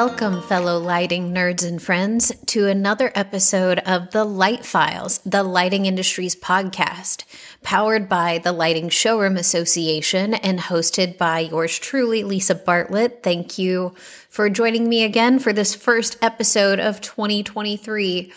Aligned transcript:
Welcome, 0.00 0.42
fellow 0.42 0.78
lighting 0.78 1.34
nerds 1.34 1.66
and 1.66 1.82
friends, 1.82 2.30
to 2.46 2.68
another 2.68 3.10
episode 3.16 3.80
of 3.80 4.12
The 4.12 4.24
Light 4.24 4.64
Files, 4.64 5.18
the 5.26 5.42
lighting 5.42 5.86
industry's 5.86 6.36
podcast, 6.36 7.24
powered 7.64 8.08
by 8.08 8.38
the 8.38 8.52
Lighting 8.52 8.90
Showroom 8.90 9.36
Association 9.36 10.34
and 10.34 10.60
hosted 10.60 11.18
by 11.18 11.40
yours 11.40 11.76
truly, 11.80 12.22
Lisa 12.22 12.54
Bartlett. 12.54 13.24
Thank 13.24 13.58
you 13.58 13.92
for 14.28 14.48
joining 14.48 14.88
me 14.88 15.02
again 15.02 15.40
for 15.40 15.52
this 15.52 15.74
first 15.74 16.16
episode 16.22 16.78
of 16.78 17.00
2023, 17.00 18.32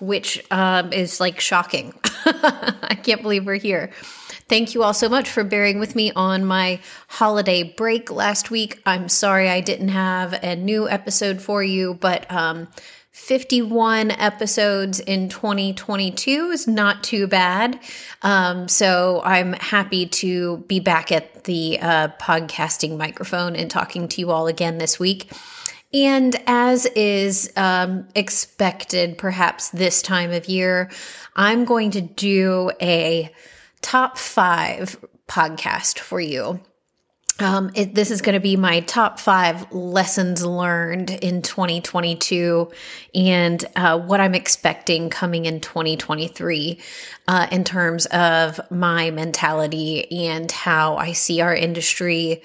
which 0.00 0.44
um, 0.50 0.92
is 0.92 1.20
like 1.20 1.38
shocking. 1.38 1.94
I 2.24 2.98
can't 3.04 3.22
believe 3.22 3.46
we're 3.46 3.54
here. 3.54 3.92
Thank 4.48 4.74
you 4.74 4.82
all 4.82 4.94
so 4.94 5.08
much 5.08 5.30
for 5.30 5.42
bearing 5.42 5.78
with 5.78 5.96
me 5.96 6.12
on 6.12 6.44
my 6.44 6.80
holiday 7.08 7.62
break 7.62 8.10
last 8.10 8.50
week. 8.50 8.82
I'm 8.84 9.08
sorry 9.08 9.48
I 9.48 9.60
didn't 9.60 9.88
have 9.88 10.34
a 10.34 10.54
new 10.54 10.88
episode 10.88 11.40
for 11.40 11.62
you, 11.62 11.94
but 11.94 12.30
um, 12.30 12.68
51 13.12 14.10
episodes 14.10 15.00
in 15.00 15.30
2022 15.30 16.50
is 16.50 16.66
not 16.66 17.02
too 17.02 17.26
bad. 17.26 17.80
Um, 18.22 18.68
so 18.68 19.22
I'm 19.24 19.54
happy 19.54 20.06
to 20.06 20.58
be 20.68 20.78
back 20.78 21.10
at 21.10 21.44
the 21.44 21.78
uh, 21.80 22.08
podcasting 22.20 22.98
microphone 22.98 23.56
and 23.56 23.70
talking 23.70 24.08
to 24.08 24.20
you 24.20 24.30
all 24.30 24.46
again 24.46 24.76
this 24.78 24.98
week. 24.98 25.32
And 25.94 26.36
as 26.48 26.86
is 26.86 27.52
um, 27.56 28.08
expected, 28.16 29.16
perhaps 29.16 29.68
this 29.70 30.02
time 30.02 30.32
of 30.32 30.48
year, 30.48 30.90
I'm 31.36 31.64
going 31.64 31.92
to 31.92 32.00
do 32.00 32.72
a 32.82 33.30
top 33.84 34.16
five 34.16 34.96
podcast 35.28 35.98
for 35.98 36.18
you. 36.18 36.58
Um, 37.38 37.70
it, 37.74 37.94
this 37.94 38.10
is 38.10 38.22
going 38.22 38.34
to 38.34 38.40
be 38.40 38.56
my 38.56 38.80
top 38.80 39.20
five 39.20 39.70
lessons 39.72 40.44
learned 40.44 41.10
in 41.10 41.42
2022 41.42 42.70
and 43.14 43.64
uh, 43.76 43.98
what 43.98 44.20
I'm 44.20 44.34
expecting 44.34 45.10
coming 45.10 45.44
in 45.44 45.60
2023 45.60 46.78
uh, 47.28 47.46
in 47.50 47.64
terms 47.64 48.06
of 48.06 48.60
my 48.70 49.10
mentality 49.10 50.28
and 50.28 50.50
how 50.50 50.96
I 50.96 51.12
see 51.12 51.40
our 51.40 51.54
industry 51.54 52.42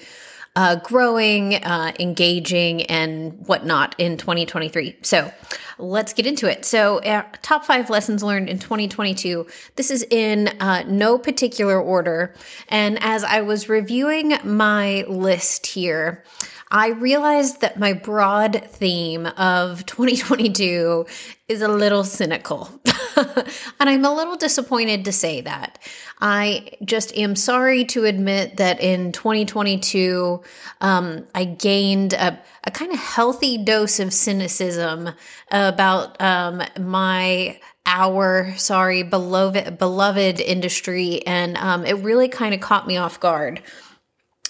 uh, 0.56 0.76
growing, 0.76 1.54
uh, 1.54 1.92
engaging, 2.00 2.82
and 2.84 3.46
whatnot 3.46 3.94
in 3.98 4.16
2023. 4.16 4.96
So 5.02 5.32
let's 5.78 6.12
get 6.12 6.26
into 6.26 6.50
it. 6.50 6.64
So, 6.64 6.98
uh, 6.98 7.24
top 7.42 7.64
five 7.64 7.88
lessons 7.88 8.22
learned 8.22 8.48
in 8.48 8.58
2022. 8.58 9.46
This 9.76 9.90
is 9.90 10.04
in 10.10 10.48
uh, 10.60 10.82
no 10.86 11.18
particular 11.18 11.80
order. 11.80 12.34
And 12.68 12.98
as 13.02 13.22
I 13.24 13.42
was 13.42 13.68
reviewing 13.68 14.34
my 14.44 15.04
list 15.08 15.66
here, 15.66 16.24
I 16.72 16.88
realized 16.88 17.60
that 17.62 17.78
my 17.78 17.92
broad 17.92 18.64
theme 18.70 19.26
of 19.26 19.86
2022 19.86 21.06
is 21.48 21.62
a 21.62 21.68
little 21.68 22.04
cynical. 22.04 22.80
and 23.80 23.88
I'm 23.88 24.04
a 24.04 24.14
little 24.14 24.36
disappointed 24.36 25.04
to 25.04 25.12
say 25.12 25.40
that. 25.42 25.78
I 26.20 26.72
just 26.84 27.16
am 27.16 27.36
sorry 27.36 27.84
to 27.86 28.04
admit 28.04 28.58
that 28.58 28.80
in 28.80 29.12
2022, 29.12 30.42
um, 30.80 31.26
I 31.34 31.44
gained 31.44 32.12
a, 32.12 32.38
a 32.64 32.70
kind 32.70 32.92
of 32.92 32.98
healthy 32.98 33.58
dose 33.58 34.00
of 34.00 34.12
cynicism 34.12 35.10
about 35.50 36.20
um, 36.20 36.62
my 36.78 37.58
our 37.86 38.54
sorry 38.56 39.02
beloved 39.02 39.78
beloved 39.78 40.38
industry 40.38 41.26
and 41.26 41.56
um, 41.56 41.86
it 41.86 41.94
really 41.94 42.28
kind 42.28 42.54
of 42.54 42.60
caught 42.60 42.86
me 42.86 42.98
off 42.98 43.18
guard 43.18 43.62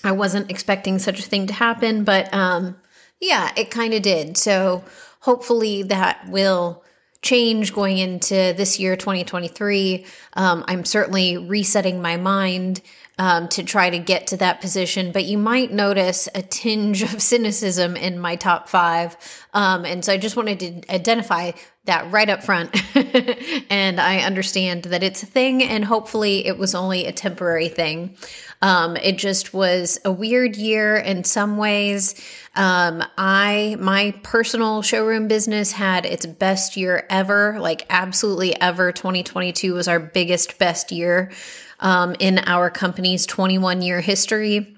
I 0.03 0.13
wasn't 0.13 0.51
expecting 0.51 0.99
such 0.99 1.19
a 1.19 1.23
thing 1.23 1.47
to 1.49 1.53
happen, 1.53 2.05
but 2.05 2.33
um, 2.33 2.77
yeah, 3.21 3.53
it 3.57 3.71
kind 3.71 3.95
of 3.95 4.03
did. 4.03 4.37
So 4.37 4.85
hopefully 5.21 5.83
that 5.85 6.29
will 6.29 6.83
change 7.23 7.75
going 7.75 7.99
into 7.99 8.35
this 8.57 8.79
year, 8.79 8.97
2023. 8.97 10.05
Um, 10.35 10.65
I'm 10.67 10.85
certainly 10.85 11.37
resetting 11.37 12.01
my 12.01 12.17
mind 12.17 12.81
um, 13.21 13.49
to 13.49 13.63
try 13.63 13.91
to 13.91 13.99
get 13.99 14.29
to 14.29 14.39
that 14.39 14.63
position, 14.63 15.13
but 15.13 15.27
you 15.27 15.37
might 15.37 15.71
notice 15.71 16.27
a 16.35 16.41
tinge 16.41 17.03
of 17.03 17.21
cynicism 17.23 17.95
in 17.95 18.19
my 18.19 18.35
top 18.35 18.67
five. 18.67 19.15
Um, 19.53 19.85
and 19.85 20.03
so 20.03 20.15
I 20.15 20.17
just 20.17 20.37
wanted 20.37 20.61
to 20.61 20.91
identify 20.91 21.53
that 21.85 22.11
right 22.11 22.31
up 22.31 22.43
front. 22.43 22.75
and 23.71 24.01
I 24.01 24.21
understand 24.21 24.85
that 24.85 25.03
it's 25.03 25.23
a 25.23 25.27
thing, 25.27 25.63
and 25.63 25.85
hopefully 25.85 26.47
it 26.47 26.57
was 26.57 26.75
only 26.75 27.05
a 27.05 27.13
temporary 27.13 27.69
thing. 27.69 28.17
Um, 28.63 28.97
it 28.97 29.19
just 29.19 29.53
was 29.53 29.99
a 30.03 30.13
weird 30.13 30.57
year 30.57 30.97
in 30.97 31.25
some 31.25 31.59
ways. 31.59 32.15
Um, 32.57 33.05
I, 33.19 33.77
my 33.79 34.15
personal 34.23 34.81
showroom 34.81 35.29
business 35.29 35.73
had 35.73 36.07
its 36.07 36.25
best 36.25 36.75
year 36.75 37.07
ever, 37.11 37.59
like 37.61 37.85
absolutely 37.91 38.59
ever. 38.59 38.93
2022 38.93 39.75
was 39.75 39.89
our 39.89 40.01
biggest, 40.01 40.59
best 40.59 40.91
year 40.91 41.31
um, 41.81 42.15
in 42.19 42.39
our 42.47 42.71
company's 42.71 43.27
21 43.27 43.83
year 43.83 44.01
history. 44.01 44.77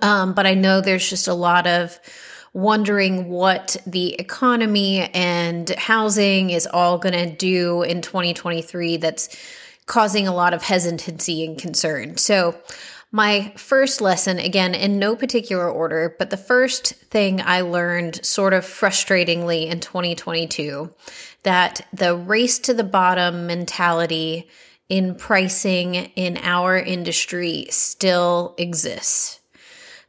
Um, 0.00 0.32
but 0.32 0.46
I 0.46 0.54
know 0.54 0.80
there's 0.80 1.08
just 1.08 1.28
a 1.28 1.34
lot 1.34 1.66
of 1.66 1.98
wondering 2.54 3.28
what 3.28 3.76
the 3.86 4.14
economy 4.14 5.00
and 5.14 5.70
housing 5.70 6.50
is 6.50 6.66
all 6.66 6.98
going 6.98 7.14
to 7.14 7.34
do 7.34 7.82
in 7.82 8.02
2023 8.02 8.98
that's 8.98 9.36
causing 9.86 10.28
a 10.28 10.34
lot 10.34 10.54
of 10.54 10.62
hesitancy 10.62 11.44
and 11.44 11.58
concern. 11.58 12.16
So, 12.16 12.56
my 13.14 13.52
first 13.58 14.00
lesson, 14.00 14.38
again, 14.38 14.74
in 14.74 14.98
no 14.98 15.14
particular 15.14 15.70
order, 15.70 16.16
but 16.18 16.30
the 16.30 16.38
first 16.38 16.94
thing 16.94 17.42
I 17.42 17.60
learned 17.60 18.24
sort 18.24 18.54
of 18.54 18.64
frustratingly 18.64 19.70
in 19.70 19.80
2022 19.80 20.90
that 21.42 21.86
the 21.92 22.16
race 22.16 22.58
to 22.60 22.72
the 22.72 22.84
bottom 22.84 23.46
mentality 23.46 24.48
in 24.88 25.14
pricing 25.14 25.94
in 25.94 26.38
our 26.42 26.78
industry 26.78 27.66
still 27.70 28.54
exists. 28.58 29.40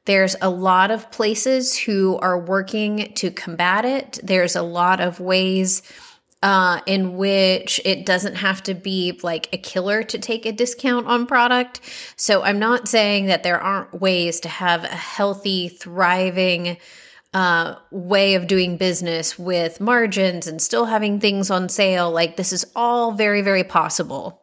There's 0.06 0.36
a 0.42 0.50
lot 0.50 0.92
of 0.92 1.12
places 1.12 1.78
who 1.78 2.18
are 2.18 2.38
working 2.38 3.14
to 3.16 3.32
combat 3.32 3.86
it. 3.86 4.20
There's 4.22 4.56
a 4.56 4.62
lot 4.62 5.00
of 5.00 5.22
ways 5.22 5.82
uh, 6.44 6.82
in 6.86 7.16
which 7.16 7.80
it 7.86 8.06
doesn't 8.06 8.36
have 8.36 8.62
to 8.64 8.74
be 8.74 9.18
like 9.24 9.48
a 9.54 9.58
killer 9.58 10.04
to 10.04 10.20
take 10.20 10.46
a 10.46 10.52
discount 10.52 11.08
on 11.08 11.26
product. 11.26 11.80
So 12.18 12.44
I'm 12.44 12.60
not 12.60 12.90
saying 12.90 13.28
that 13.28 13.44
there 13.44 13.62
aren't 13.62 14.02
ways 14.02 14.42
to 14.42 14.50
have 14.50 14.84
a 14.84 14.88
healthy, 14.88 15.70
thriving 15.70 16.76
uh, 17.34 17.76
way 17.92 18.36
of 18.36 18.48
doing 18.48 18.76
business 18.76 19.40
with 19.40 19.80
margins 19.80 20.46
and 20.46 20.62
still 20.62 20.86
having 20.86 21.22
things 21.22 21.50
on 21.50 21.70
sale. 21.70 22.12
Like 22.12 22.36
this 22.36 22.52
is 22.52 22.66
all 22.76 23.14
very, 23.14 23.42
very 23.42 23.64
possible. 23.64 24.43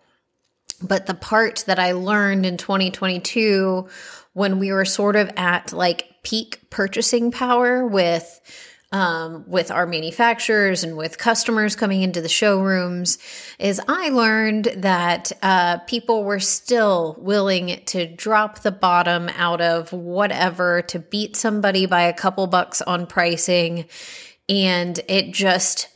But 0.82 1.06
the 1.06 1.14
part 1.14 1.64
that 1.66 1.78
I 1.78 1.92
learned 1.92 2.46
in 2.46 2.56
2022 2.56 3.88
when 4.32 4.58
we 4.58 4.72
were 4.72 4.84
sort 4.84 5.16
of 5.16 5.30
at 5.36 5.72
like 5.72 6.22
peak 6.22 6.60
purchasing 6.70 7.30
power 7.30 7.86
with 7.86 8.40
um, 8.92 9.44
with 9.46 9.70
our 9.70 9.86
manufacturers 9.86 10.82
and 10.82 10.96
with 10.96 11.16
customers 11.16 11.76
coming 11.76 12.02
into 12.02 12.20
the 12.20 12.28
showrooms 12.28 13.18
is 13.58 13.80
I 13.86 14.08
learned 14.08 14.64
that 14.78 15.30
uh, 15.42 15.78
people 15.78 16.24
were 16.24 16.40
still 16.40 17.16
willing 17.20 17.82
to 17.86 18.06
drop 18.06 18.60
the 18.60 18.72
bottom 18.72 19.28
out 19.36 19.60
of 19.60 19.92
whatever 19.92 20.82
to 20.82 20.98
beat 20.98 21.36
somebody 21.36 21.86
by 21.86 22.02
a 22.02 22.12
couple 22.12 22.48
bucks 22.48 22.82
on 22.82 23.06
pricing. 23.06 23.86
And 24.48 24.98
it 25.06 25.32
just 25.32 25.86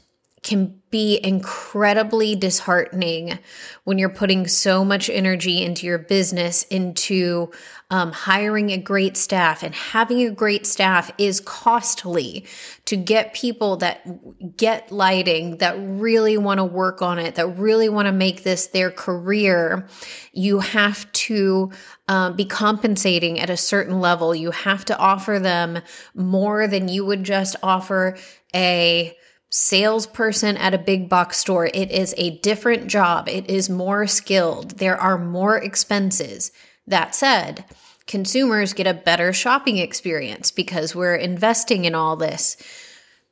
can 0.45 0.79
be 0.91 1.19
incredibly 1.25 2.37
disheartening 2.37 3.37
when 3.83 3.99
you're 3.99 4.11
putting 4.11 4.47
so 4.47 4.85
much 4.85 5.11
energy 5.11 5.65
into 5.65 5.87
your 5.87 5.99
business, 5.99 6.63
into 6.65 7.51
um, 7.91 8.13
hiring 8.13 8.71
a 8.71 8.77
great 8.77 9.17
staff. 9.17 9.63
And 9.63 9.75
having 9.75 10.23
a 10.23 10.31
great 10.31 10.67
staff 10.67 11.11
is 11.19 11.41
costly 11.41 12.47
to 12.85 12.97
get 12.97 13.35
people 13.35 13.79
that 13.79 14.57
get 14.57 14.93
lighting, 14.93 15.57
that 15.59 15.77
really 15.79 16.37
want 16.37 16.59
to 16.59 16.65
work 16.65 17.03
on 17.03 17.19
it, 17.19 17.35
that 17.37 17.59
really 17.59 17.89
want 17.89 18.07
to 18.07 18.13
make 18.13 18.45
this 18.45 18.69
their 18.69 18.91
career. 18.91 19.89
You 20.33 20.61
have 20.61 21.11
to 21.13 21.73
um, 22.07 22.37
be 22.37 22.45
compensating 22.45 23.41
at 23.41 23.49
a 23.49 23.57
certain 23.57 23.99
level. 23.99 24.35
You 24.35 24.51
have 24.51 24.85
to 24.85 24.99
offer 24.99 25.41
them 25.41 25.81
more 26.15 26.69
than 26.69 26.89
you 26.89 27.05
would 27.07 27.25
just 27.25 27.57
offer 27.63 28.19
a 28.55 29.17
salesperson 29.55 30.57
at 30.57 30.75
a 30.75 30.79
big 30.79 31.09
box 31.09 31.37
store. 31.39 31.67
It 31.67 31.93
is 31.93 32.13
a 32.19 32.39
different 32.39 32.89
job. 32.89 33.29
It 33.29 33.49
is 33.49 33.71
more 33.71 34.05
skilled. 34.09 34.79
There 34.79 35.01
are 35.01 35.17
more 35.17 35.57
expenses. 35.57 36.51
That 36.89 37.15
said, 37.15 37.65
consumers 38.09 38.73
get 38.73 38.89
a 38.89 38.95
better 38.95 39.33
shopping 39.33 39.79
experience 39.79 40.51
because 40.51 40.97
we're 40.97 41.15
investing 41.15 41.85
in 41.85 41.95
all 41.95 42.17
this. 42.17 42.57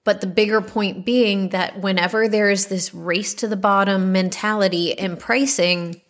But 0.04 0.20
the 0.20 0.28
bigger 0.28 0.60
point 0.60 1.04
being 1.04 1.48
that 1.48 1.80
whenever 1.80 2.28
there 2.28 2.50
is 2.50 2.66
this 2.66 2.94
race 2.94 3.34
to 3.34 3.48
the 3.48 3.56
bottom 3.56 4.12
mentality 4.12 4.92
in 4.92 5.16
pricing, 5.16 6.02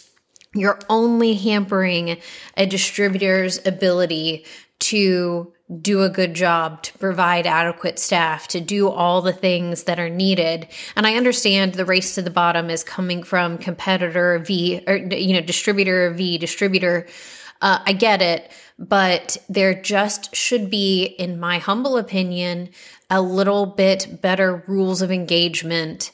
you're 0.55 0.79
only 0.91 1.33
hampering 1.33 2.19
a 2.59 2.67
distributor's 2.67 3.67
ability 3.67 4.45
to 4.81 5.55
do 5.81 6.03
a 6.03 6.11
good 6.11 6.35
job, 6.35 6.83
to 6.83 6.99
provide 6.99 7.47
adequate 7.47 7.99
staff, 7.99 8.49
to 8.49 8.61
do 8.61 8.89
all 8.89 9.23
the 9.23 9.33
things 9.33 9.85
that 9.85 9.99
are 9.99 10.11
needed. 10.11 10.67
And 10.97 11.07
I 11.07 11.15
understand 11.15 11.75
the 11.75 11.85
race 11.85 12.15
to 12.17 12.23
the 12.23 12.31
bottom 12.31 12.69
is 12.69 12.85
coming 12.85 13.23
from 13.23 13.59
competitor 13.59 14.39
V 14.41 14.83
or, 14.87 14.97
you 14.97 15.35
know, 15.35 15.41
distributor 15.41 16.11
V, 16.11 16.39
distributor. 16.39 17.07
Uh, 17.61 17.79
I 17.87 17.93
get 17.93 18.21
it, 18.21 18.51
but 18.79 19.37
there 19.49 19.81
just 19.81 20.35
should 20.35 20.69
be, 20.69 21.05
in 21.05 21.39
my 21.39 21.59
humble 21.59 21.97
opinion, 21.97 22.71
a 23.09 23.23
little 23.23 23.67
bit 23.67 24.21
better 24.21 24.65
rules 24.67 25.01
of 25.01 25.13
engagement 25.13 26.11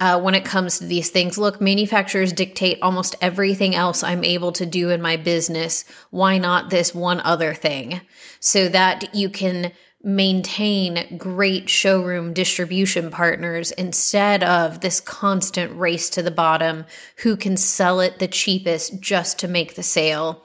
uh, 0.00 0.20
when 0.20 0.34
it 0.34 0.44
comes 0.44 0.78
to 0.78 0.86
these 0.86 1.10
things. 1.10 1.38
Look, 1.38 1.60
manufacturers 1.60 2.32
dictate 2.32 2.78
almost 2.82 3.14
everything 3.20 3.74
else 3.74 4.02
I'm 4.02 4.24
able 4.24 4.52
to 4.52 4.66
do 4.66 4.90
in 4.90 5.02
my 5.02 5.16
business. 5.16 5.84
Why 6.10 6.38
not 6.38 6.70
this 6.70 6.94
one 6.94 7.20
other 7.20 7.54
thing? 7.54 8.00
So 8.40 8.68
that 8.68 9.14
you 9.14 9.28
can 9.28 9.72
maintain 10.02 11.18
great 11.18 11.68
showroom 11.68 12.32
distribution 12.32 13.10
partners 13.10 13.70
instead 13.72 14.42
of 14.42 14.80
this 14.80 14.98
constant 14.98 15.76
race 15.78 16.08
to 16.08 16.22
the 16.22 16.30
bottom 16.30 16.86
who 17.16 17.36
can 17.36 17.56
sell 17.58 18.00
it 18.00 18.18
the 18.18 18.26
cheapest 18.26 18.98
just 19.00 19.38
to 19.38 19.48
make 19.48 19.74
the 19.74 19.82
sale. 19.82 20.42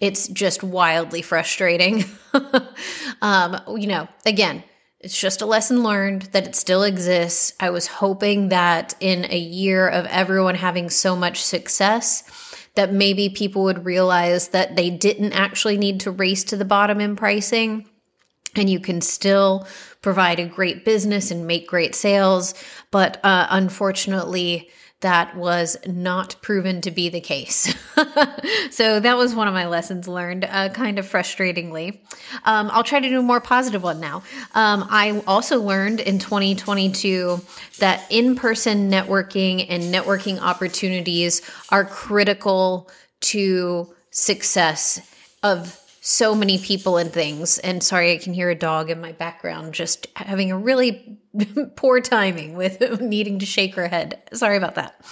It's 0.00 0.26
just 0.28 0.62
wildly 0.62 1.20
frustrating. 1.20 2.04
um, 3.22 3.60
you 3.76 3.86
know, 3.86 4.08
again, 4.24 4.64
it's 5.04 5.20
just 5.20 5.42
a 5.42 5.46
lesson 5.46 5.82
learned 5.82 6.22
that 6.32 6.46
it 6.46 6.56
still 6.56 6.82
exists. 6.82 7.52
I 7.60 7.70
was 7.70 7.86
hoping 7.86 8.48
that 8.48 8.94
in 9.00 9.26
a 9.30 9.38
year 9.38 9.86
of 9.86 10.06
everyone 10.06 10.54
having 10.54 10.88
so 10.88 11.14
much 11.14 11.42
success, 11.42 12.24
that 12.74 12.92
maybe 12.92 13.28
people 13.28 13.64
would 13.64 13.84
realize 13.84 14.48
that 14.48 14.76
they 14.76 14.90
didn't 14.90 15.34
actually 15.34 15.76
need 15.76 16.00
to 16.00 16.10
race 16.10 16.42
to 16.44 16.56
the 16.56 16.64
bottom 16.64 17.00
in 17.00 17.16
pricing 17.16 17.86
and 18.56 18.70
you 18.70 18.80
can 18.80 19.00
still 19.00 19.66
provide 20.00 20.38
a 20.38 20.46
great 20.46 20.84
business 20.84 21.30
and 21.30 21.46
make 21.46 21.68
great 21.68 21.94
sales. 21.94 22.54
But 22.90 23.22
uh, 23.24 23.46
unfortunately, 23.50 24.70
that 25.04 25.36
was 25.36 25.76
not 25.86 26.34
proven 26.40 26.80
to 26.80 26.90
be 26.90 27.10
the 27.10 27.20
case. 27.20 27.74
so 28.70 29.00
that 29.00 29.18
was 29.18 29.34
one 29.34 29.46
of 29.46 29.52
my 29.52 29.66
lessons 29.66 30.08
learned, 30.08 30.46
uh, 30.46 30.70
kind 30.70 30.98
of 30.98 31.04
frustratingly. 31.06 31.98
Um, 32.46 32.70
I'll 32.72 32.84
try 32.84 33.00
to 33.00 33.08
do 33.10 33.18
a 33.18 33.22
more 33.22 33.38
positive 33.38 33.82
one 33.82 34.00
now. 34.00 34.22
Um, 34.54 34.86
I 34.88 35.22
also 35.26 35.60
learned 35.60 36.00
in 36.00 36.18
2022 36.18 37.38
that 37.80 38.06
in 38.08 38.34
person 38.34 38.90
networking 38.90 39.66
and 39.68 39.82
networking 39.92 40.40
opportunities 40.40 41.42
are 41.68 41.84
critical 41.84 42.90
to 43.20 43.94
success 44.10 45.02
of 45.42 45.83
so 46.06 46.34
many 46.34 46.58
people 46.58 46.98
and 46.98 47.10
things. 47.10 47.56
And 47.56 47.82
sorry, 47.82 48.12
I 48.12 48.18
can 48.18 48.34
hear 48.34 48.50
a 48.50 48.54
dog 48.54 48.90
in 48.90 49.00
my 49.00 49.12
background 49.12 49.72
just 49.72 50.06
having 50.16 50.52
a 50.52 50.58
really 50.58 51.18
poor 51.76 52.02
timing 52.02 52.56
with 52.56 52.78
needing 53.00 53.38
to 53.38 53.46
shake 53.46 53.74
her 53.76 53.88
head. 53.88 54.20
Sorry 54.34 54.58
about 54.58 54.74
that. 54.74 55.02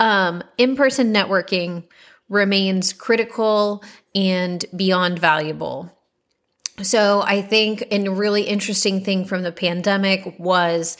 Um, 0.00 0.42
in 0.56 0.76
person 0.76 1.12
networking 1.12 1.84
remains 2.30 2.94
critical 2.94 3.84
and 4.14 4.64
beyond 4.74 5.18
valuable. 5.18 5.94
So 6.82 7.20
I 7.20 7.42
think 7.42 7.86
a 7.90 8.08
really 8.08 8.44
interesting 8.44 9.04
thing 9.04 9.26
from 9.26 9.42
the 9.42 9.52
pandemic 9.52 10.38
was 10.38 10.96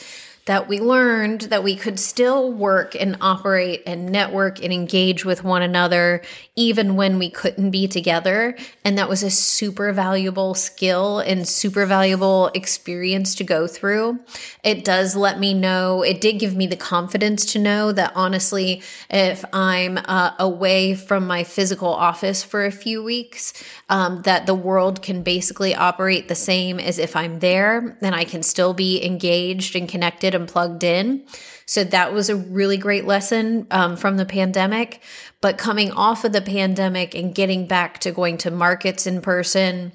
that 0.50 0.67
we 0.67 0.81
learned 0.81 1.43
that 1.43 1.62
we 1.62 1.76
could 1.76 1.97
still 1.97 2.50
work 2.50 2.97
and 2.97 3.17
operate 3.20 3.85
and 3.87 4.11
network 4.11 4.61
and 4.61 4.73
engage 4.73 5.25
with 5.25 5.44
one 5.44 5.62
another 5.62 6.20
even 6.56 6.97
when 6.97 7.20
we 7.20 7.31
couldn't 7.31 7.70
be 7.70 7.87
together. 7.87 8.56
And 8.85 8.99
that 8.99 9.08
was 9.08 9.23
a 9.23 9.31
super 9.31 9.93
valuable 9.93 10.55
skill 10.55 11.20
and 11.20 11.47
super 11.47 11.87
valuable 11.87 12.50
experience 12.52 13.37
to 13.37 13.44
go 13.44 13.69
through. 13.69 14.19
It 14.64 14.85
does 14.85 15.14
let 15.14 15.38
me 15.38 15.55
know, 15.55 16.02
it 16.02 16.20
did 16.20 16.41
give 16.41 16.56
me 16.56 16.67
the 16.67 16.76
confidence 16.76 17.52
to 17.52 17.61
know 17.61 17.93
that 17.93 18.12
honestly, 18.17 18.82
if 19.08 19.44
I'm 19.52 19.99
uh, 19.99 20.32
away 20.41 20.97
from 20.97 21.29
my 21.29 21.44
physical 21.44 21.88
office 21.88 22.43
for 22.43 22.67
a 22.67 22.73
few 22.73 23.05
weeks, 23.05 23.52
um, 23.88 24.23
that 24.23 24.47
the 24.47 24.55
world 24.55 25.00
can 25.00 25.23
basically 25.23 25.76
operate 25.76 26.26
the 26.26 26.35
same 26.35 26.81
as 26.81 26.99
if 26.99 27.14
I'm 27.14 27.38
there 27.38 27.97
and 28.02 28.14
I 28.17 28.25
can 28.25 28.43
still 28.43 28.75
be 28.75 29.05
engaged 29.05 29.76
and 29.76 29.88
connected 29.88 30.35
and 30.41 30.49
plugged 30.49 30.83
in. 30.83 31.25
So 31.67 31.85
that 31.85 32.13
was 32.13 32.29
a 32.29 32.37
really 32.37 32.77
great 32.77 33.05
lesson 33.05 33.67
um, 33.71 33.97
from 33.97 34.17
the 34.17 34.25
pandemic. 34.25 35.03
But 35.41 35.59
coming 35.59 35.93
off 35.93 36.25
of 36.25 36.33
the 36.33 36.43
pandemic 36.43 37.15
and 37.15 37.35
getting 37.35 37.67
back 37.67 38.01
to 38.01 38.11
going 38.11 38.39
to 38.39 38.51
markets 38.51 39.07
in 39.07 39.21
person 39.21 39.93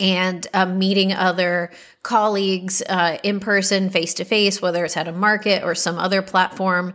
and 0.00 0.46
uh, 0.52 0.66
meeting 0.66 1.12
other 1.12 1.70
colleagues 2.02 2.82
uh, 2.88 3.18
in 3.22 3.40
person, 3.40 3.90
face 3.90 4.14
to 4.14 4.24
face, 4.24 4.60
whether 4.60 4.84
it's 4.84 4.96
at 4.96 5.08
a 5.08 5.12
market 5.12 5.62
or 5.62 5.74
some 5.74 5.98
other 5.98 6.22
platform, 6.22 6.94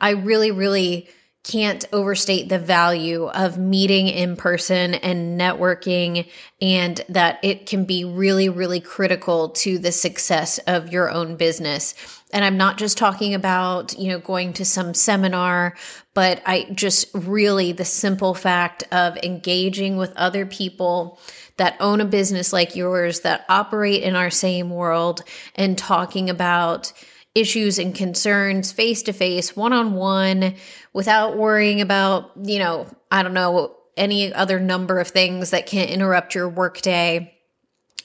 I 0.00 0.10
really, 0.10 0.50
really 0.50 1.08
can't 1.48 1.84
overstate 1.92 2.48
the 2.48 2.58
value 2.58 3.24
of 3.24 3.58
meeting 3.58 4.06
in 4.06 4.36
person 4.36 4.94
and 4.94 5.40
networking, 5.40 6.28
and 6.60 7.04
that 7.08 7.38
it 7.42 7.66
can 7.66 7.84
be 7.84 8.04
really, 8.04 8.48
really 8.48 8.80
critical 8.80 9.48
to 9.48 9.78
the 9.78 9.90
success 9.90 10.58
of 10.66 10.92
your 10.92 11.10
own 11.10 11.36
business. 11.36 11.94
And 12.32 12.44
I'm 12.44 12.58
not 12.58 12.76
just 12.76 12.98
talking 12.98 13.32
about, 13.32 13.98
you 13.98 14.08
know, 14.08 14.18
going 14.18 14.52
to 14.54 14.64
some 14.64 14.92
seminar, 14.92 15.74
but 16.12 16.42
I 16.44 16.66
just 16.74 17.08
really 17.14 17.72
the 17.72 17.86
simple 17.86 18.34
fact 18.34 18.84
of 18.92 19.16
engaging 19.16 19.96
with 19.96 20.12
other 20.16 20.44
people 20.44 21.18
that 21.56 21.76
own 21.80 22.02
a 22.02 22.04
business 22.04 22.52
like 22.52 22.76
yours, 22.76 23.20
that 23.20 23.46
operate 23.48 24.02
in 24.02 24.14
our 24.14 24.30
same 24.30 24.68
world, 24.68 25.22
and 25.54 25.78
talking 25.78 26.28
about 26.28 26.92
issues 27.34 27.78
and 27.78 27.94
concerns 27.94 28.72
face 28.72 29.02
to 29.04 29.12
face, 29.12 29.54
one 29.56 29.72
on 29.72 29.94
one, 29.94 30.54
without 30.92 31.36
worrying 31.36 31.80
about, 31.80 32.32
you 32.42 32.58
know, 32.58 32.86
I 33.10 33.22
don't 33.22 33.34
know, 33.34 33.76
any 33.96 34.32
other 34.32 34.60
number 34.60 34.98
of 35.00 35.08
things 35.08 35.50
that 35.50 35.66
can 35.66 35.88
interrupt 35.88 36.34
your 36.34 36.48
workday 36.48 37.37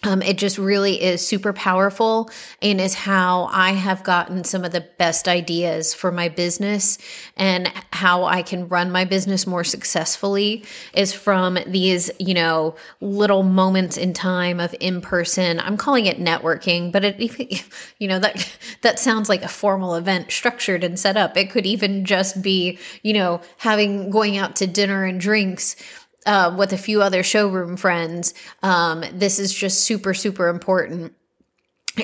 um, 0.03 0.21
it 0.21 0.37
just 0.37 0.57
really 0.57 1.01
is 1.01 1.25
super 1.25 1.53
powerful 1.53 2.29
and 2.61 2.81
is 2.81 2.93
how 2.93 3.45
I 3.51 3.71
have 3.71 4.03
gotten 4.03 4.43
some 4.43 4.65
of 4.65 4.71
the 4.71 4.81
best 4.97 5.27
ideas 5.27 5.93
for 5.93 6.11
my 6.11 6.27
business 6.27 6.97
and 7.37 7.71
how 7.91 8.25
I 8.25 8.41
can 8.41 8.67
run 8.67 8.91
my 8.91 9.05
business 9.05 9.47
more 9.47 9.63
successfully 9.63 10.65
is 10.93 11.13
from 11.13 11.57
these, 11.67 12.11
you 12.19 12.33
know, 12.33 12.75
little 12.99 13.43
moments 13.43 13.97
in 13.97 14.13
time 14.13 14.59
of 14.59 14.75
in 14.79 14.99
person. 14.99 15.59
I'm 15.59 15.77
calling 15.77 16.05
it 16.05 16.19
networking, 16.19 16.91
but 16.91 17.05
it, 17.05 17.63
you 17.97 18.07
know, 18.07 18.19
that, 18.19 18.57
that 18.81 18.99
sounds 18.99 19.29
like 19.29 19.43
a 19.43 19.47
formal 19.47 19.95
event 19.95 20.31
structured 20.31 20.83
and 20.83 20.99
set 20.99 21.15
up. 21.15 21.37
It 21.37 21.49
could 21.49 21.65
even 21.65 22.03
just 22.03 22.41
be, 22.41 22.77
you 23.03 23.13
know, 23.13 23.41
having, 23.57 24.09
going 24.09 24.37
out 24.37 24.57
to 24.57 24.67
dinner 24.67 25.05
and 25.05 25.19
drinks 25.19 25.77
uh, 26.25 26.55
with 26.57 26.73
a 26.73 26.77
few 26.77 27.01
other 27.01 27.23
showroom 27.23 27.77
friends. 27.77 28.33
Um, 28.61 29.03
this 29.13 29.39
is 29.39 29.53
just 29.53 29.81
super, 29.81 30.13
super 30.13 30.47
important 30.47 31.13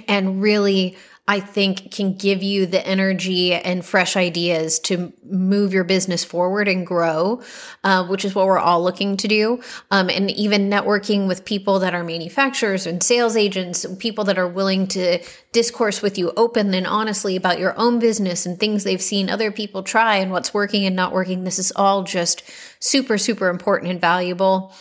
and 0.07 0.41
really 0.41 0.97
I 1.29 1.41
think 1.41 1.91
can 1.91 2.15
give 2.15 2.41
you 2.41 2.65
the 2.65 2.83
energy 2.87 3.53
and 3.53 3.85
fresh 3.85 4.17
ideas 4.17 4.79
to 4.79 5.13
move 5.23 5.75
your 5.75 5.83
business 5.83 6.23
forward 6.23 6.67
and 6.67 6.87
grow, 6.87 7.43
uh, 7.83 8.07
which 8.07 8.25
is 8.25 8.33
what 8.33 8.47
we're 8.47 8.57
all 8.57 8.81
looking 8.81 9.15
to 9.17 9.27
do. 9.27 9.61
Um, 9.91 10.09
and 10.09 10.31
even 10.31 10.71
networking 10.71 11.27
with 11.27 11.45
people 11.45 11.77
that 11.79 11.93
are 11.93 12.03
manufacturers 12.03 12.87
and 12.87 13.03
sales 13.03 13.37
agents, 13.37 13.85
people 13.99 14.23
that 14.23 14.39
are 14.39 14.47
willing 14.47 14.87
to 14.87 15.19
discourse 15.51 16.01
with 16.01 16.17
you 16.17 16.31
open 16.35 16.73
and 16.73 16.87
honestly 16.87 17.35
about 17.35 17.59
your 17.59 17.77
own 17.77 17.99
business 17.99 18.47
and 18.47 18.59
things 18.59 18.83
they've 18.83 18.99
seen 18.99 19.29
other 19.29 19.51
people 19.51 19.83
try 19.83 20.15
and 20.15 20.31
what's 20.31 20.51
working 20.51 20.87
and 20.87 20.95
not 20.95 21.13
working. 21.13 21.43
This 21.43 21.59
is 21.59 21.71
all 21.75 22.01
just 22.01 22.41
super, 22.79 23.19
super 23.19 23.49
important 23.49 23.91
and 23.91 24.01
valuable 24.01 24.73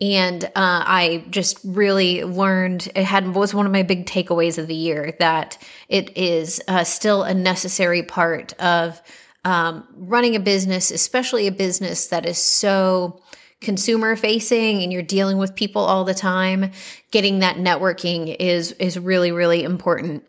and 0.00 0.44
uh, 0.44 0.50
I 0.54 1.24
just 1.30 1.60
really 1.64 2.24
learned 2.24 2.88
it 2.94 3.04
had 3.04 3.34
was 3.34 3.54
one 3.54 3.66
of 3.66 3.72
my 3.72 3.84
big 3.84 4.06
takeaways 4.06 4.58
of 4.58 4.66
the 4.66 4.74
year 4.74 5.14
that 5.20 5.56
it 5.88 6.16
is 6.16 6.60
uh, 6.66 6.84
still 6.84 7.22
a 7.22 7.32
necessary 7.32 8.02
part 8.02 8.52
of 8.54 9.00
um, 9.44 9.86
running 9.96 10.34
a 10.36 10.40
business, 10.40 10.90
especially 10.90 11.46
a 11.46 11.52
business 11.52 12.08
that 12.08 12.26
is 12.26 12.38
so 12.38 13.22
consumer 13.60 14.16
facing 14.16 14.82
and 14.82 14.92
you're 14.92 15.02
dealing 15.02 15.38
with 15.38 15.54
people 15.54 15.82
all 15.82 16.04
the 16.04 16.14
time. 16.14 16.72
Getting 17.10 17.38
that 17.38 17.56
networking 17.56 18.34
is 18.38 18.72
is 18.72 18.98
really 18.98 19.30
really 19.30 19.62
important. 19.62 20.24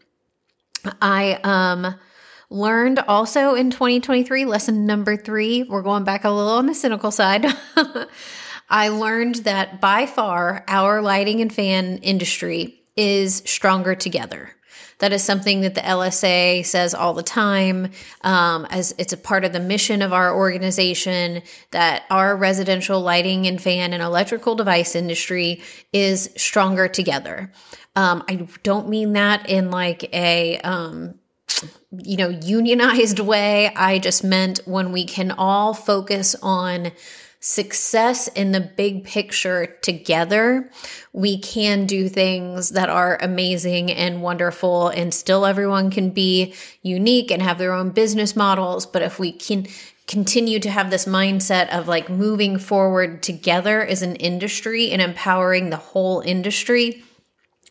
I 1.02 1.40
um 1.44 1.96
learned 2.52 3.00
also 3.00 3.56
in 3.56 3.72
2023 3.72 4.46
lesson 4.46 4.86
number 4.86 5.18
3 5.18 5.64
we're 5.64 5.82
going 5.82 6.04
back 6.04 6.24
a 6.24 6.30
little 6.30 6.52
on 6.54 6.68
the 6.68 6.76
cynical 6.76 7.10
side 7.10 7.44
I 8.70 8.90
learned 8.90 9.36
that 9.36 9.80
by 9.80 10.06
far 10.06 10.64
our 10.68 11.02
lighting 11.02 11.42
and 11.42 11.54
fan 11.54 11.98
industry 11.98 12.82
is 12.96 13.44
stronger 13.46 13.96
together. 13.96 14.52
That 15.00 15.12
is 15.12 15.24
something 15.24 15.62
that 15.62 15.76
the 15.76 15.82
LSA 15.82 16.66
says 16.66 16.94
all 16.94 17.14
the 17.14 17.24
time, 17.24 17.92
um, 18.22 18.66
as 18.70 18.96
it's 18.98 19.12
a 19.12 19.18
part 19.18 19.44
of 19.44 19.52
the 19.52 19.60
mission 19.60 20.02
of 20.02 20.14
our 20.14 20.34
organization 20.34 21.44
that 21.72 22.04
our 22.10 22.36
residential 22.36 23.02
lighting 23.02 23.46
and 23.46 23.62
fan 23.62 23.92
and 23.92 24.02
electrical 24.02 24.56
device 24.56 24.96
industry 24.96 25.62
is 25.92 26.30
stronger 26.38 26.88
together. 26.88 27.52
Um, 27.98 28.24
I 28.30 28.48
don't 28.64 28.88
mean 28.88 29.14
that 29.14 29.50
in 29.50 29.70
like 29.70 30.04
a, 30.14 30.60
um, 30.60 31.16
you 31.92 32.16
know, 32.16 32.30
unionized 32.30 33.20
way. 33.20 33.74
I 33.76 34.00
just 34.00 34.24
meant 34.24 34.62
when 34.66 34.94
we 34.94 35.06
can 35.06 35.32
all 35.32 35.74
focus 35.74 36.36
on 36.42 36.92
success 37.46 38.28
in 38.30 38.54
the 38.54 38.60
big 38.60 39.04
picture 39.04 39.68
together, 39.84 40.68
we 41.14 41.38
can 41.38 41.86
do 41.86 42.10
things 42.10 42.70
that 42.70 42.90
are 42.90 43.20
amazing 43.22 43.92
and 43.92 44.24
wonderful, 44.24 44.88
and 44.88 45.14
still 45.14 45.46
everyone 45.46 45.92
can 45.92 46.10
be 46.10 46.56
unique 46.82 47.30
and 47.30 47.44
have 47.44 47.60
their 47.60 47.72
own 47.72 47.92
business 47.92 48.36
models. 48.36 48.88
But 48.88 49.04
if 49.04 49.20
we 49.20 49.32
can 49.32 49.68
continue 50.08 50.60
to 50.60 50.72
have 50.72 50.90
this 50.90 51.06
mindset 51.06 51.70
of 51.70 51.88
like 51.88 52.10
moving 52.10 52.58
forward 52.58 53.22
together 53.22 53.86
as 53.86 54.02
an 54.02 54.16
industry 54.16 54.90
and 54.90 55.00
empowering 55.00 55.70
the 55.70 55.78
whole 55.78 56.22
industry, 56.22 57.04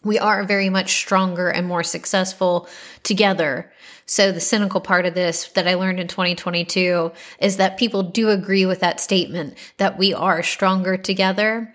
we 0.04 0.20
are 0.20 0.44
very 0.44 0.70
much 0.70 0.92
stronger 0.92 1.48
and 1.48 1.66
more 1.66 1.82
successful 1.82 2.68
together. 3.02 3.72
So, 4.06 4.32
the 4.32 4.40
cynical 4.40 4.80
part 4.80 5.06
of 5.06 5.14
this 5.14 5.48
that 5.48 5.66
I 5.68 5.74
learned 5.74 6.00
in 6.00 6.08
2022 6.08 7.12
is 7.40 7.56
that 7.56 7.78
people 7.78 8.02
do 8.02 8.30
agree 8.30 8.66
with 8.66 8.80
that 8.80 9.00
statement 9.00 9.56
that 9.78 9.98
we 9.98 10.12
are 10.14 10.42
stronger 10.42 10.96
together. 10.96 11.74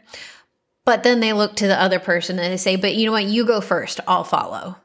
But 0.86 1.04
then 1.04 1.20
they 1.20 1.34
look 1.34 1.56
to 1.58 1.68
the 1.68 1.80
other 1.80 2.00
person 2.00 2.40
and 2.40 2.52
they 2.52 2.58
say, 2.58 2.76
but 2.76 2.96
you 2.96 3.06
know 3.06 3.12
what? 3.12 3.26
You 3.26 3.46
go 3.46 3.62
first, 3.62 4.00
I'll 4.08 4.24
follow. 4.24 4.76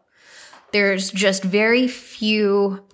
There's 0.73 1.11
just 1.11 1.43
very 1.43 1.88
few 1.88 2.85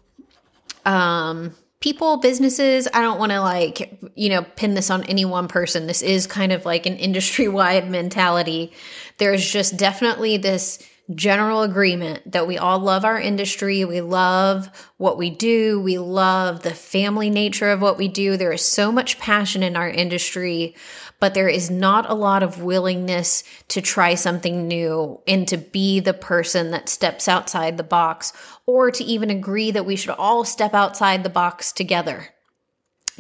um, 0.85 1.55
people, 1.81 2.19
businesses. 2.19 2.87
I 2.93 3.01
don't 3.01 3.19
want 3.19 3.33
to 3.33 3.41
like, 3.41 3.99
you 4.15 4.29
know, 4.29 4.43
pin 4.43 4.75
this 4.75 4.91
on 4.91 5.05
any 5.05 5.25
one 5.25 5.49
person. 5.49 5.87
This 5.87 6.03
is 6.03 6.27
kind 6.27 6.53
of 6.53 6.65
like 6.65 6.87
an 6.87 6.97
industry 6.97 7.49
wide 7.49 7.91
mentality. 7.91 8.73
There's 9.19 9.51
just 9.51 9.77
definitely 9.77 10.37
this 10.37 10.79
general 11.15 11.63
agreement 11.63 12.33
that 12.33 12.47
we 12.47 12.57
all 12.57 12.79
love 12.79 13.05
our 13.05 13.19
industry. 13.19 13.85
We 13.85 14.01
love 14.01 14.71
what 14.97 15.19
we 15.19 15.31
do. 15.31 15.81
We 15.81 15.99
love 15.99 16.63
the 16.63 16.75
family 16.75 17.31
nature 17.31 17.71
of 17.71 17.83
what 17.83 17.99
we 17.99 18.09
do. 18.09 18.37
There 18.37 18.53
is 18.53 18.65
so 18.65 18.93
much 18.93 19.19
passion 19.19 19.63
in 19.63 19.77
our 19.77 19.89
industry, 19.89 20.77
but 21.19 21.35
there 21.35 21.49
is 21.49 21.71
not 21.71 22.09
a 22.09 22.15
lot 22.15 22.43
of 22.43 22.63
willingness 22.63 23.43
to 23.69 23.81
try 23.81 24.15
something 24.15 24.69
new 24.69 25.21
and 25.27 25.49
to 25.49 25.57
be 25.57 26.01
the 26.01 26.15
person 26.15 26.71
that 26.71 26.89
steps 26.89 27.29
outside 27.29 27.77
the 27.77 27.83
box 27.83 28.33
or 28.67 28.91
to 28.91 29.05
even 29.05 29.31
agree 29.31 29.71
that 29.71 29.87
we 29.87 29.97
should 29.97 30.15
all 30.15 30.45
step 30.45 30.75
outside 30.75 31.25
the 31.25 31.31
box 31.31 31.73
together. 31.73 32.29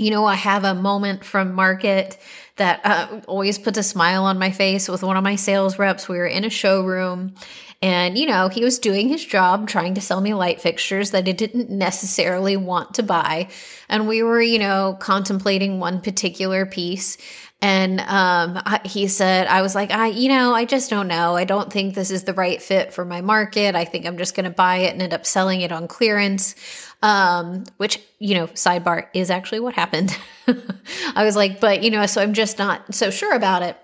You 0.00 0.10
know, 0.10 0.24
I 0.24 0.34
have 0.34 0.64
a 0.64 0.74
moment 0.74 1.24
from 1.24 1.52
market 1.52 2.18
that 2.56 2.80
uh, 2.84 3.20
always 3.26 3.58
puts 3.58 3.78
a 3.78 3.82
smile 3.82 4.24
on 4.24 4.38
my 4.38 4.50
face 4.50 4.88
with 4.88 5.02
one 5.02 5.16
of 5.16 5.22
my 5.22 5.36
sales 5.36 5.78
reps. 5.78 6.08
We 6.08 6.16
were 6.16 6.26
in 6.26 6.44
a 6.44 6.50
showroom 6.50 7.34
and, 7.82 8.18
you 8.18 8.26
know, 8.26 8.48
he 8.48 8.62
was 8.62 8.78
doing 8.78 9.08
his 9.08 9.24
job 9.24 9.68
trying 9.68 9.94
to 9.94 10.00
sell 10.00 10.20
me 10.20 10.34
light 10.34 10.60
fixtures 10.60 11.12
that 11.12 11.26
I 11.26 11.32
didn't 11.32 11.70
necessarily 11.70 12.56
want 12.56 12.94
to 12.94 13.02
buy. 13.02 13.48
And 13.88 14.06
we 14.06 14.22
were, 14.22 14.40
you 14.40 14.58
know, 14.58 14.96
contemplating 15.00 15.80
one 15.80 16.00
particular 16.02 16.66
piece. 16.66 17.16
And 17.62 18.00
um, 18.00 18.60
I, 18.64 18.80
he 18.84 19.06
said, 19.06 19.46
I 19.46 19.60
was 19.60 19.74
like, 19.74 19.90
I, 19.90 20.08
you 20.08 20.28
know, 20.28 20.54
I 20.54 20.64
just 20.64 20.88
don't 20.88 21.08
know. 21.08 21.36
I 21.36 21.44
don't 21.44 21.70
think 21.70 21.94
this 21.94 22.10
is 22.10 22.24
the 22.24 22.32
right 22.32 22.60
fit 22.60 22.92
for 22.92 23.04
my 23.04 23.20
market. 23.20 23.74
I 23.74 23.84
think 23.84 24.06
I'm 24.06 24.16
just 24.16 24.34
going 24.34 24.44
to 24.44 24.50
buy 24.50 24.78
it 24.78 24.92
and 24.92 25.02
end 25.02 25.12
up 25.12 25.26
selling 25.26 25.60
it 25.60 25.72
on 25.72 25.86
clearance. 25.86 26.54
Um, 27.02 27.64
which, 27.78 27.98
you 28.18 28.34
know, 28.34 28.46
sidebar 28.48 29.06
is 29.14 29.30
actually 29.30 29.60
what 29.60 29.74
happened. 29.74 30.16
I 31.14 31.24
was 31.24 31.34
like, 31.34 31.58
but, 31.58 31.82
you 31.82 31.90
know, 31.90 32.04
so 32.04 32.20
I'm 32.20 32.34
just 32.34 32.58
not 32.58 32.94
so 32.94 33.10
sure 33.10 33.34
about 33.34 33.62
it. 33.62 33.76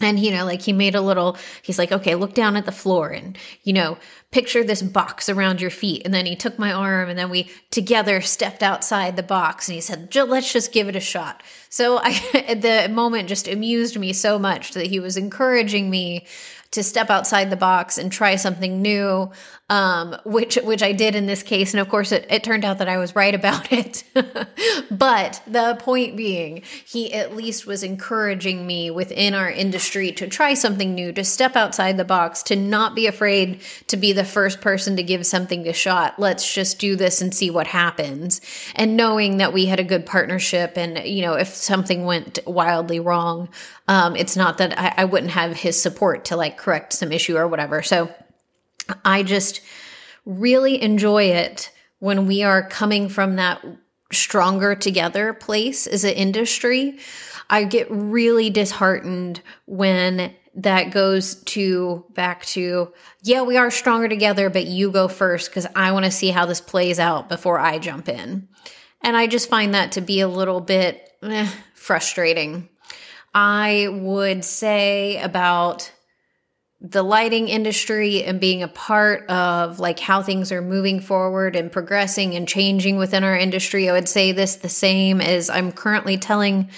And, 0.00 0.18
you 0.18 0.30
know, 0.30 0.46
like 0.46 0.62
he 0.62 0.72
made 0.72 0.94
a 0.94 1.02
little, 1.02 1.36
he's 1.62 1.78
like, 1.78 1.92
okay, 1.92 2.14
look 2.14 2.32
down 2.32 2.56
at 2.56 2.64
the 2.64 2.72
floor 2.72 3.10
and, 3.10 3.36
you 3.64 3.74
know, 3.74 3.98
picture 4.30 4.62
this 4.62 4.82
box 4.82 5.28
around 5.28 5.60
your 5.60 5.70
feet. 5.70 6.02
And 6.04 6.14
then 6.14 6.24
he 6.24 6.36
took 6.36 6.58
my 6.58 6.72
arm 6.72 7.08
and 7.08 7.18
then 7.18 7.30
we 7.30 7.50
together 7.70 8.20
stepped 8.20 8.62
outside 8.62 9.16
the 9.16 9.22
box 9.22 9.68
and 9.68 9.74
he 9.74 9.80
said, 9.80 10.14
let's 10.14 10.52
just 10.52 10.72
give 10.72 10.88
it 10.88 10.96
a 10.96 11.00
shot. 11.00 11.42
So 11.68 11.98
I, 11.98 12.54
the 12.54 12.88
moment 12.92 13.28
just 13.28 13.48
amused 13.48 13.98
me 13.98 14.12
so 14.12 14.38
much 14.38 14.72
that 14.74 14.86
he 14.86 15.00
was 15.00 15.16
encouraging 15.16 15.90
me 15.90 16.26
to 16.72 16.84
step 16.84 17.10
outside 17.10 17.50
the 17.50 17.56
box 17.56 17.98
and 17.98 18.12
try 18.12 18.36
something 18.36 18.80
new, 18.80 19.30
um, 19.68 20.16
which 20.24 20.56
which 20.56 20.82
I 20.82 20.92
did 20.92 21.16
in 21.16 21.26
this 21.26 21.42
case. 21.42 21.74
And 21.74 21.80
of 21.80 21.88
course, 21.88 22.12
it, 22.12 22.26
it 22.30 22.44
turned 22.44 22.64
out 22.64 22.78
that 22.78 22.88
I 22.88 22.98
was 22.98 23.16
right 23.16 23.34
about 23.34 23.72
it. 23.72 24.04
but 24.90 25.42
the 25.48 25.76
point 25.80 26.16
being, 26.16 26.62
he 26.86 27.12
at 27.12 27.34
least 27.34 27.66
was 27.66 27.82
encouraging 27.82 28.66
me 28.66 28.90
within 28.90 29.34
our 29.34 29.50
industry 29.50 30.12
to 30.12 30.28
try 30.28 30.54
something 30.54 30.94
new, 30.94 31.12
to 31.12 31.24
step 31.24 31.56
outside 31.56 31.96
the 31.96 32.04
box, 32.04 32.42
to 32.44 32.56
not 32.56 32.94
be 32.94 33.08
afraid 33.08 33.60
to 33.88 33.96
be 33.96 34.12
the 34.20 34.26
first 34.26 34.60
person 34.60 34.96
to 34.96 35.02
give 35.02 35.24
something 35.24 35.66
a 35.66 35.72
shot. 35.72 36.18
Let's 36.18 36.52
just 36.52 36.78
do 36.78 36.94
this 36.94 37.22
and 37.22 37.34
see 37.34 37.48
what 37.48 37.66
happens. 37.66 38.42
And 38.74 38.94
knowing 38.94 39.38
that 39.38 39.54
we 39.54 39.64
had 39.64 39.80
a 39.80 39.84
good 39.84 40.04
partnership, 40.04 40.76
and 40.76 40.98
you 41.08 41.22
know, 41.22 41.32
if 41.34 41.48
something 41.48 42.04
went 42.04 42.38
wildly 42.46 43.00
wrong, 43.00 43.48
um, 43.88 44.14
it's 44.16 44.36
not 44.36 44.58
that 44.58 44.78
I, 44.78 44.92
I 44.98 45.04
wouldn't 45.06 45.32
have 45.32 45.56
his 45.56 45.80
support 45.80 46.26
to 46.26 46.36
like 46.36 46.58
correct 46.58 46.92
some 46.92 47.12
issue 47.12 47.38
or 47.38 47.48
whatever. 47.48 47.82
So 47.82 48.14
I 49.06 49.22
just 49.22 49.62
really 50.26 50.82
enjoy 50.82 51.24
it 51.24 51.72
when 52.00 52.26
we 52.26 52.42
are 52.42 52.68
coming 52.68 53.08
from 53.08 53.36
that 53.36 53.64
stronger 54.12 54.74
together 54.74 55.32
place 55.32 55.86
as 55.86 56.04
an 56.04 56.12
industry. 56.12 56.98
I 57.48 57.64
get 57.64 57.90
really 57.90 58.50
disheartened 58.50 59.40
when 59.64 60.34
that 60.54 60.90
goes 60.90 61.36
to 61.44 62.04
back 62.14 62.44
to, 62.46 62.92
yeah, 63.22 63.42
we 63.42 63.56
are 63.56 63.70
stronger 63.70 64.08
together, 64.08 64.50
but 64.50 64.66
you 64.66 64.90
go 64.90 65.08
first 65.08 65.48
because 65.50 65.66
I 65.76 65.92
want 65.92 66.04
to 66.04 66.10
see 66.10 66.30
how 66.30 66.46
this 66.46 66.60
plays 66.60 66.98
out 66.98 67.28
before 67.28 67.58
I 67.58 67.78
jump 67.78 68.08
in. 68.08 68.48
And 69.02 69.16
I 69.16 69.26
just 69.26 69.48
find 69.48 69.74
that 69.74 69.92
to 69.92 70.00
be 70.00 70.20
a 70.20 70.28
little 70.28 70.60
bit 70.60 71.08
eh, 71.22 71.48
frustrating. 71.74 72.68
I 73.32 73.88
would 73.90 74.44
say 74.44 75.18
about 75.22 75.92
the 76.80 77.02
lighting 77.02 77.48
industry 77.48 78.24
and 78.24 78.40
being 78.40 78.62
a 78.62 78.68
part 78.68 79.28
of 79.28 79.78
like 79.80 79.98
how 79.98 80.22
things 80.22 80.50
are 80.50 80.62
moving 80.62 81.00
forward 81.00 81.54
and 81.54 81.70
progressing 81.70 82.34
and 82.34 82.48
changing 82.48 82.96
within 82.96 83.22
our 83.22 83.36
industry. 83.36 83.88
I 83.88 83.92
would 83.92 84.08
say 84.08 84.32
this 84.32 84.56
the 84.56 84.68
same 84.68 85.20
as 85.20 85.50
I'm 85.50 85.72
currently 85.72 86.16
telling 86.16 86.70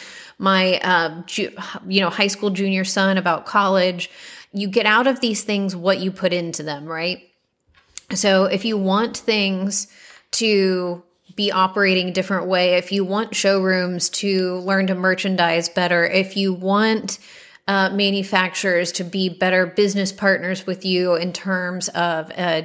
my 0.43 0.79
uh, 0.79 1.23
ju- 1.23 1.57
you 1.87 2.01
know 2.01 2.11
high 2.11 2.27
school 2.27 2.51
junior 2.51 2.85
son 2.85 3.17
about 3.17 3.47
college. 3.47 4.11
You 4.53 4.69
get 4.69 4.85
out 4.85 5.07
of 5.07 5.21
these 5.21 5.45
things 5.45 5.75
what 5.75 6.01
you 6.01 6.13
put 6.13 6.33
into 6.33 6.63
them, 6.63 6.85
right? 6.85 7.23
So 8.15 8.45
if 8.45 8.65
you 8.65 8.77
want 8.77 9.17
things 9.17 9.87
to 10.33 11.03
be 11.35 11.51
operating 11.51 12.09
a 12.09 12.13
different 12.13 12.49
way, 12.49 12.75
if 12.75 12.93
you 12.93 13.05
want 13.05 13.35
showrooms 13.35 14.11
to 14.11 14.57
learn 14.59 14.89
to 14.89 14.95
merchandise 14.95 15.71
better, 15.71 16.05
if 16.05 16.37
you 16.37 16.53
want 16.53 17.19
uh, 17.69 17.91
manufacturers 17.91 18.93
to 18.93 19.05
be 19.05 19.29
better 19.29 19.65
business 19.65 20.13
partners 20.13 20.67
with 20.67 20.85
you 20.85 21.15
in 21.15 21.33
terms 21.33 21.89
of 21.91 22.31
uh, 22.37 22.63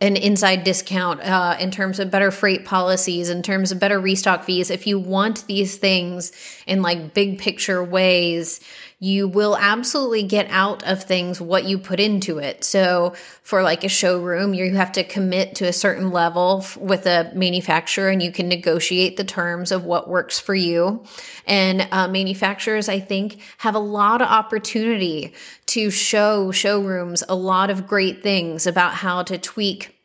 an 0.00 0.16
inside 0.16 0.62
discount, 0.62 1.20
uh, 1.22 1.56
in 1.58 1.72
terms 1.72 1.98
of 1.98 2.10
better 2.10 2.30
freight 2.30 2.64
policies, 2.64 3.28
in 3.30 3.42
terms 3.42 3.72
of 3.72 3.80
better 3.80 3.98
restock 3.98 4.44
fees. 4.44 4.70
If 4.70 4.86
you 4.86 4.98
want 4.98 5.44
these 5.46 5.76
things 5.76 6.30
in 6.66 6.82
like 6.82 7.14
big 7.14 7.38
picture 7.38 7.82
ways, 7.82 8.60
you 9.00 9.28
will 9.28 9.56
absolutely 9.56 10.24
get 10.24 10.48
out 10.50 10.82
of 10.82 11.04
things 11.04 11.40
what 11.40 11.64
you 11.64 11.78
put 11.78 12.00
into 12.00 12.38
it. 12.38 12.64
So 12.64 13.14
for 13.42 13.62
like 13.62 13.84
a 13.84 13.88
showroom, 13.88 14.54
you 14.54 14.74
have 14.74 14.92
to 14.92 15.04
commit 15.04 15.54
to 15.56 15.66
a 15.66 15.72
certain 15.72 16.10
level 16.10 16.64
with 16.76 17.06
a 17.06 17.30
manufacturer 17.32 18.08
and 18.08 18.20
you 18.20 18.32
can 18.32 18.48
negotiate 18.48 19.16
the 19.16 19.24
terms 19.24 19.70
of 19.70 19.84
what 19.84 20.08
works 20.08 20.40
for 20.40 20.54
you. 20.54 21.04
And 21.46 21.86
uh, 21.92 22.08
manufacturers, 22.08 22.88
I 22.88 22.98
think, 22.98 23.40
have 23.58 23.76
a 23.76 23.80
lot 23.80 24.20
of 24.20 24.28
opportunity 24.28 25.32
to 25.66 25.90
show 25.90 26.50
showrooms 26.50 27.22
a 27.28 27.36
lot 27.36 27.70
of 27.70 27.86
great 27.86 28.22
things 28.22 28.66
about 28.66 28.94
how 28.94 29.22
to 29.24 29.38
tweak 29.38 29.97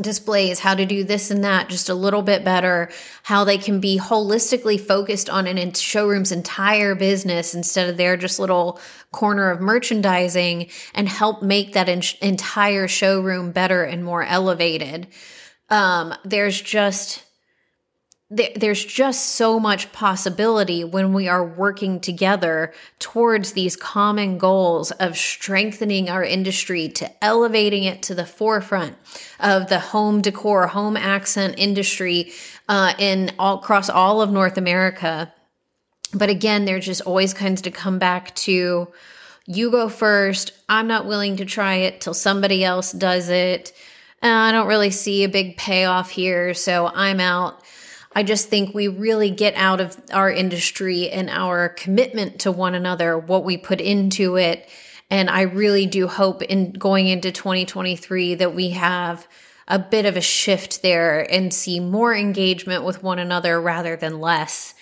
displays, 0.00 0.60
how 0.60 0.74
to 0.74 0.86
do 0.86 1.02
this 1.02 1.30
and 1.30 1.42
that 1.42 1.68
just 1.68 1.88
a 1.88 1.94
little 1.94 2.22
bit 2.22 2.44
better, 2.44 2.90
how 3.22 3.44
they 3.44 3.58
can 3.58 3.80
be 3.80 3.98
holistically 3.98 4.80
focused 4.80 5.28
on 5.28 5.46
an 5.46 5.72
showroom's 5.74 6.32
entire 6.32 6.94
business 6.94 7.54
instead 7.54 7.88
of 7.88 7.96
their 7.96 8.16
just 8.16 8.38
little 8.38 8.80
corner 9.10 9.50
of 9.50 9.60
merchandising 9.60 10.68
and 10.94 11.08
help 11.08 11.42
make 11.42 11.72
that 11.72 11.88
in- 11.88 12.02
entire 12.22 12.86
showroom 12.86 13.50
better 13.50 13.82
and 13.82 14.04
more 14.04 14.22
elevated. 14.22 15.08
Um, 15.70 16.14
there's 16.24 16.60
just 16.60 17.24
there's 18.30 18.84
just 18.84 19.34
so 19.34 19.58
much 19.58 19.92
possibility 19.92 20.84
when 20.84 21.12
we 21.12 21.26
are 21.26 21.44
working 21.44 21.98
together 21.98 22.72
towards 23.00 23.52
these 23.52 23.74
common 23.74 24.38
goals 24.38 24.92
of 24.92 25.16
strengthening 25.16 26.08
our 26.08 26.22
industry 26.22 26.88
to 26.88 27.24
elevating 27.24 27.82
it 27.82 28.02
to 28.02 28.14
the 28.14 28.24
forefront 28.24 28.94
of 29.40 29.68
the 29.68 29.80
home 29.80 30.20
decor, 30.20 30.68
home 30.68 30.96
accent 30.96 31.56
industry 31.58 32.30
uh, 32.68 32.94
in 33.00 33.32
all 33.36 33.58
across 33.58 33.90
all 33.90 34.22
of 34.22 34.30
North 34.30 34.56
America. 34.56 35.32
But 36.14 36.30
again, 36.30 36.66
there 36.66 36.78
just 36.78 37.00
always 37.02 37.34
kinds 37.34 37.62
to 37.62 37.72
come 37.72 37.98
back 37.98 38.32
to 38.36 38.88
you 39.46 39.70
go 39.72 39.88
first. 39.88 40.52
I'm 40.68 40.86
not 40.86 41.06
willing 41.06 41.38
to 41.38 41.44
try 41.44 41.76
it 41.76 42.00
till 42.00 42.14
somebody 42.14 42.62
else 42.62 42.92
does 42.92 43.28
it. 43.28 43.72
Uh, 44.22 44.28
I 44.28 44.52
don't 44.52 44.68
really 44.68 44.90
see 44.90 45.24
a 45.24 45.28
big 45.28 45.56
payoff 45.56 46.10
here, 46.10 46.54
so 46.54 46.86
I'm 46.86 47.18
out 47.18 47.60
I 48.12 48.22
just 48.22 48.48
think 48.48 48.74
we 48.74 48.88
really 48.88 49.30
get 49.30 49.54
out 49.54 49.80
of 49.80 49.96
our 50.12 50.30
industry 50.30 51.10
and 51.10 51.30
our 51.30 51.68
commitment 51.68 52.40
to 52.40 52.52
one 52.52 52.74
another, 52.74 53.16
what 53.16 53.44
we 53.44 53.56
put 53.56 53.80
into 53.80 54.36
it. 54.36 54.68
And 55.10 55.30
I 55.30 55.42
really 55.42 55.86
do 55.86 56.08
hope 56.08 56.42
in 56.42 56.72
going 56.72 57.06
into 57.06 57.30
2023 57.30 58.36
that 58.36 58.54
we 58.54 58.70
have 58.70 59.26
a 59.68 59.78
bit 59.78 60.06
of 60.06 60.16
a 60.16 60.20
shift 60.20 60.82
there 60.82 61.20
and 61.30 61.54
see 61.54 61.78
more 61.78 62.14
engagement 62.14 62.84
with 62.84 63.02
one 63.02 63.20
another 63.20 63.60
rather 63.60 63.96
than 63.96 64.20
less. 64.20 64.74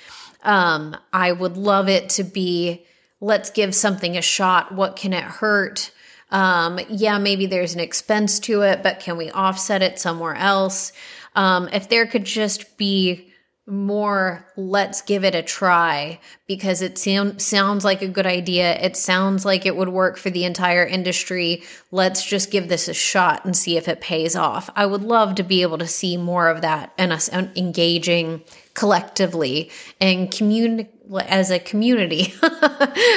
Um, 0.43 0.97
I 1.13 1.33
would 1.33 1.59
love 1.59 1.89
it 1.89 2.11
to 2.11 2.25
be 2.25 2.87
let's 3.21 3.51
give 3.51 3.75
something 3.75 4.17
a 4.17 4.23
shot. 4.23 4.73
What 4.73 4.97
can 4.97 5.13
it 5.13 5.25
hurt? 5.25 5.91
Um, 6.31 6.79
yeah, 6.89 7.19
maybe 7.19 7.47
there's 7.47 7.75
an 7.75 7.81
expense 7.81 8.39
to 8.41 8.63
it, 8.63 8.83
but 8.83 9.01
can 9.01 9.17
we 9.17 9.31
offset 9.31 9.83
it 9.83 9.99
somewhere 9.99 10.35
else? 10.35 10.93
Um, 11.35 11.69
if 11.73 11.89
there 11.89 12.07
could 12.07 12.25
just 12.25 12.77
be 12.77 13.29
more 13.69 14.47
let's 14.57 15.03
give 15.03 15.25
it 15.25 15.35
a 15.35 15.43
try 15.43 16.19
because 16.47 16.81
it 16.81 16.97
sound, 16.97 17.41
sounds 17.43 17.85
like 17.85 18.01
a 18.01 18.09
good 18.09 18.27
idea. 18.27 18.79
It 18.81 18.97
sounds 18.97 19.45
like 19.45 19.67
it 19.67 19.77
would 19.77 19.91
work 19.91 20.17
for 20.17 20.31
the 20.31 20.45
entire 20.45 20.87
industry. 20.87 21.63
Let's 21.91 22.25
just 22.25 22.51
give 22.51 22.69
this 22.69 22.89
a 22.89 22.95
shot 22.95 23.45
and 23.45 23.55
see 23.55 23.77
if 23.77 23.87
it 23.87 24.01
pays 24.01 24.35
off. 24.35 24.71
I 24.75 24.87
would 24.87 25.03
love 25.03 25.35
to 25.35 25.43
be 25.43 25.61
able 25.61 25.79
to 25.79 25.87
see 25.87 26.17
more 26.17 26.49
of 26.49 26.63
that 26.63 26.95
and 26.97 27.13
us 27.13 27.31
engaging 27.31 28.43
collectively 28.73 29.71
and 30.01 30.31
community 30.31 30.89
as 31.27 31.51
a 31.51 31.59
community 31.59 32.33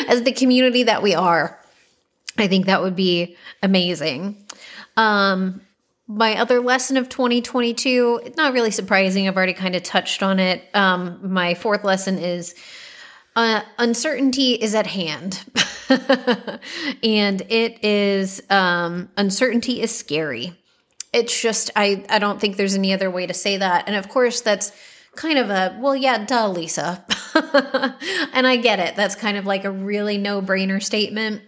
as 0.10 0.24
the 0.24 0.34
community 0.36 0.84
that 0.84 1.02
we 1.02 1.16
are. 1.16 1.58
I 2.38 2.48
think 2.48 2.66
that 2.66 2.82
would 2.82 2.96
be 2.96 3.38
amazing. 3.64 4.36
Um 4.98 5.62
my 6.16 6.38
other 6.38 6.60
lesson 6.60 6.98
of 6.98 7.10
2022, 7.10 8.34
not 8.38 8.54
really 8.54 8.72
surprising. 8.72 9.28
I've 9.28 9.38
already 9.38 9.54
kind 9.54 9.76
of 9.76 9.84
touched 9.84 10.22
on 10.24 10.40
it. 10.40 10.64
Um, 10.74 11.34
my 11.34 11.54
fourth 11.54 11.84
lesson 11.84 12.18
is 12.18 12.54
uh, 13.36 13.62
uncertainty 13.78 14.54
is 14.54 14.76
at 14.76 14.88
hand. 14.88 15.44
and 15.90 17.42
it 17.50 17.84
is, 17.84 18.42
um, 18.50 19.10
uncertainty 19.16 19.82
is 19.82 19.96
scary. 19.96 20.54
It's 21.14 21.42
just, 21.42 21.72
I, 21.76 22.04
I 22.10 22.20
don't 22.20 22.40
think 22.40 22.58
there's 22.58 22.76
any 22.76 22.94
other 22.94 23.10
way 23.10 23.28
to 23.28 23.34
say 23.34 23.58
that. 23.58 23.88
And 23.88 23.96
of 23.96 24.10
course, 24.10 24.42
that's 24.42 24.72
kind 25.16 25.38
of 25.38 25.50
a, 25.50 25.78
well, 25.80 25.96
yeah, 25.96 26.26
duh, 26.26 26.50
Lisa. 26.50 27.06
and 28.34 28.48
I 28.48 28.58
get 28.58 28.80
it. 28.80 28.96
That's 28.96 29.16
kind 29.16 29.38
of 29.38 29.46
like 29.46 29.66
a 29.66 29.72
really 29.72 30.18
no 30.18 30.42
brainer 30.42 30.82
statement. 30.82 31.42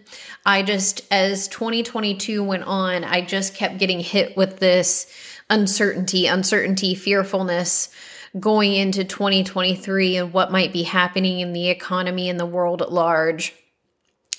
I 0.46 0.62
just, 0.62 1.06
as 1.10 1.48
2022 1.48 2.42
went 2.42 2.64
on, 2.64 3.04
I 3.04 3.22
just 3.22 3.54
kept 3.54 3.78
getting 3.78 4.00
hit 4.00 4.36
with 4.36 4.58
this 4.58 5.12
uncertainty, 5.50 6.26
uncertainty, 6.26 6.94
fearfulness 6.94 7.90
going 8.38 8.74
into 8.74 9.04
2023 9.04 10.16
and 10.16 10.32
what 10.32 10.50
might 10.50 10.72
be 10.72 10.82
happening 10.82 11.40
in 11.40 11.52
the 11.52 11.68
economy 11.68 12.28
and 12.28 12.38
the 12.38 12.46
world 12.46 12.82
at 12.82 12.92
large. 12.92 13.54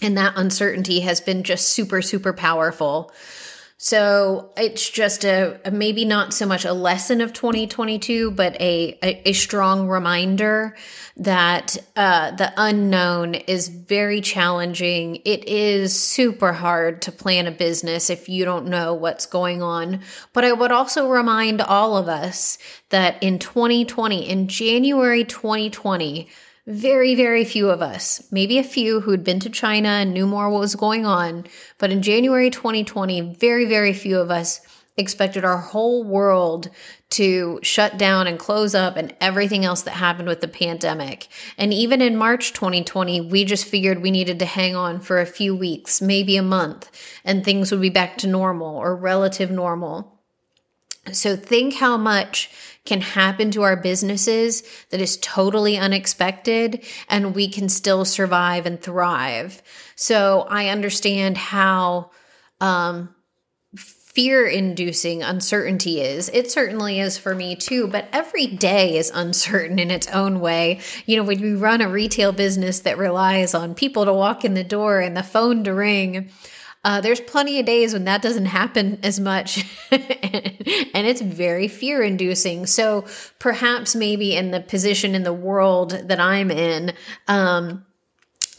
And 0.01 0.17
that 0.17 0.33
uncertainty 0.35 0.99
has 1.01 1.21
been 1.21 1.43
just 1.43 1.69
super, 1.69 2.01
super 2.01 2.33
powerful. 2.33 3.11
So 3.77 4.53
it's 4.55 4.89
just 4.89 5.25
a, 5.25 5.59
a, 5.65 5.71
maybe 5.71 6.05
not 6.05 6.33
so 6.33 6.45
much 6.45 6.63
a 6.63 6.71
lesson 6.71 7.19
of 7.19 7.33
2022, 7.33 8.31
but 8.31 8.59
a, 8.61 8.97
a, 9.03 9.29
a 9.29 9.33
strong 9.33 9.89
reminder 9.89 10.77
that 11.17 11.75
uh, 11.97 12.31
the 12.31 12.53
unknown 12.55 13.35
is 13.35 13.67
very 13.67 14.21
challenging. 14.21 15.17
It 15.25 15.49
is 15.49 15.99
super 15.99 16.53
hard 16.53 17.01
to 17.01 17.11
plan 17.11 17.47
a 17.47 17.51
business 17.51 18.09
if 18.09 18.29
you 18.29 18.45
don't 18.45 18.67
know 18.67 18.93
what's 18.93 19.25
going 19.25 19.61
on. 19.61 19.99
But 20.31 20.45
I 20.45 20.53
would 20.53 20.71
also 20.71 21.09
remind 21.09 21.59
all 21.59 21.97
of 21.97 22.07
us 22.07 22.57
that 22.91 23.21
in 23.21 23.39
2020, 23.39 24.29
in 24.29 24.47
January 24.47 25.25
2020, 25.25 26.29
very, 26.67 27.13
very 27.13 27.45
few 27.45 27.69
of 27.69 27.81
us, 27.81 28.23
maybe 28.31 28.57
a 28.57 28.63
few 28.63 29.01
who'd 29.01 29.23
been 29.23 29.39
to 29.41 29.49
China 29.49 29.89
and 29.89 30.13
knew 30.13 30.25
more 30.25 30.49
what 30.49 30.59
was 30.59 30.75
going 30.75 31.05
on, 31.05 31.45
but 31.77 31.91
in 31.91 32.01
January 32.01 32.49
2020, 32.49 33.35
very, 33.35 33.65
very 33.65 33.93
few 33.93 34.19
of 34.19 34.31
us 34.31 34.61
expected 34.97 35.43
our 35.43 35.57
whole 35.57 36.03
world 36.03 36.69
to 37.09 37.59
shut 37.61 37.97
down 37.97 38.27
and 38.27 38.39
close 38.39 38.73
up 38.73 38.95
and 38.95 39.13
everything 39.21 39.65
else 39.65 39.81
that 39.83 39.91
happened 39.91 40.27
with 40.27 40.41
the 40.41 40.47
pandemic. 40.47 41.27
And 41.57 41.73
even 41.73 42.01
in 42.01 42.15
March 42.15 42.53
2020, 42.53 43.21
we 43.21 43.45
just 43.45 43.65
figured 43.65 44.01
we 44.01 44.09
needed 44.09 44.39
to 44.39 44.45
hang 44.45 44.75
on 44.75 44.99
for 45.01 45.19
a 45.19 45.25
few 45.25 45.55
weeks, 45.55 46.01
maybe 46.01 46.37
a 46.37 46.41
month, 46.41 46.89
and 47.23 47.43
things 47.43 47.71
would 47.71 47.81
be 47.81 47.89
back 47.89 48.17
to 48.19 48.27
normal 48.27 48.75
or 48.75 48.95
relative 48.95 49.51
normal. 49.51 50.19
So 51.11 51.35
think 51.35 51.75
how 51.75 51.97
much 51.97 52.49
can 52.85 53.01
happen 53.01 53.51
to 53.51 53.63
our 53.63 53.75
businesses 53.75 54.63
that 54.91 55.01
is 55.01 55.17
totally 55.17 55.77
unexpected 55.77 56.83
and 57.09 57.35
we 57.35 57.49
can 57.49 57.67
still 57.67 58.05
survive 58.05 58.65
and 58.65 58.81
thrive. 58.81 59.61
So 59.95 60.45
I 60.49 60.69
understand 60.69 61.37
how 61.37 62.11
um, 62.61 63.13
fear 64.15 64.45
inducing 64.45 65.23
uncertainty 65.23 65.99
is. 65.99 66.29
It 66.29 66.49
certainly 66.49 67.01
is 67.01 67.17
for 67.17 67.35
me 67.35 67.55
too, 67.55 67.87
but 67.87 68.07
every 68.13 68.47
day 68.47 68.97
is 68.97 69.11
uncertain 69.13 69.77
in 69.77 69.91
its 69.91 70.07
own 70.07 70.39
way. 70.39 70.79
You 71.05 71.17
know, 71.17 71.23
when 71.23 71.41
we 71.41 71.53
run 71.53 71.81
a 71.81 71.89
retail 71.89 72.31
business 72.31 72.79
that 72.81 72.97
relies 72.97 73.53
on 73.53 73.75
people 73.75 74.05
to 74.05 74.13
walk 74.13 74.45
in 74.45 74.53
the 74.53 74.63
door 74.63 75.01
and 75.01 75.17
the 75.17 75.23
phone 75.23 75.65
to 75.65 75.73
ring, 75.73 76.29
uh, 76.85 77.01
there's 77.01 77.19
plenty 77.19 77.59
of 77.59 77.65
days 77.65 77.93
when 77.93 78.03
that 78.03 78.21
doesn't 78.21 78.45
happen 78.45 78.99
as 79.01 79.19
much, 79.19 79.65
and 79.91 80.03
it's 81.07 81.19
very 81.19 81.67
fear 81.67 82.03
inducing. 82.03 82.67
So 82.67 83.05
perhaps 83.39 83.95
maybe 83.95 84.35
in 84.35 84.51
the 84.51 84.61
position 84.61 85.15
in 85.15 85.23
the 85.23 85.33
world 85.33 85.91
that 86.07 86.19
I'm 86.19 86.51
in, 86.51 86.93
um, 87.27 87.83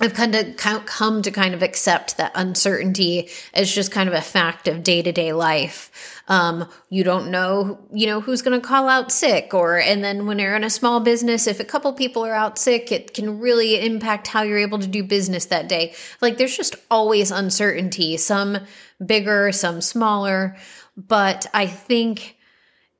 I've 0.00 0.14
kind 0.14 0.34
of 0.34 0.56
come 0.56 1.22
to 1.22 1.30
kind 1.30 1.54
of 1.54 1.62
accept 1.62 2.16
that 2.16 2.32
uncertainty 2.34 3.30
as 3.54 3.72
just 3.72 3.92
kind 3.92 4.08
of 4.08 4.14
a 4.14 4.20
fact 4.20 4.66
of 4.66 4.82
day 4.82 5.02
to 5.02 5.12
day 5.12 5.32
life. 5.32 6.15
Um, 6.28 6.68
you 6.90 7.04
don't 7.04 7.30
know, 7.30 7.78
you 7.92 8.06
know, 8.06 8.20
who's 8.20 8.42
going 8.42 8.60
to 8.60 8.66
call 8.66 8.88
out 8.88 9.12
sick, 9.12 9.54
or 9.54 9.78
and 9.78 10.02
then 10.02 10.26
when 10.26 10.38
you're 10.38 10.56
in 10.56 10.64
a 10.64 10.70
small 10.70 11.00
business, 11.00 11.46
if 11.46 11.60
a 11.60 11.64
couple 11.64 11.92
people 11.92 12.24
are 12.26 12.34
out 12.34 12.58
sick, 12.58 12.90
it 12.90 13.14
can 13.14 13.38
really 13.38 13.80
impact 13.80 14.26
how 14.26 14.42
you're 14.42 14.58
able 14.58 14.80
to 14.80 14.88
do 14.88 15.04
business 15.04 15.46
that 15.46 15.68
day. 15.68 15.94
Like 16.20 16.36
there's 16.36 16.56
just 16.56 16.74
always 16.90 17.30
uncertainty, 17.30 18.16
some 18.16 18.58
bigger, 19.04 19.52
some 19.52 19.80
smaller, 19.80 20.56
but 20.96 21.46
I 21.54 21.66
think 21.66 22.36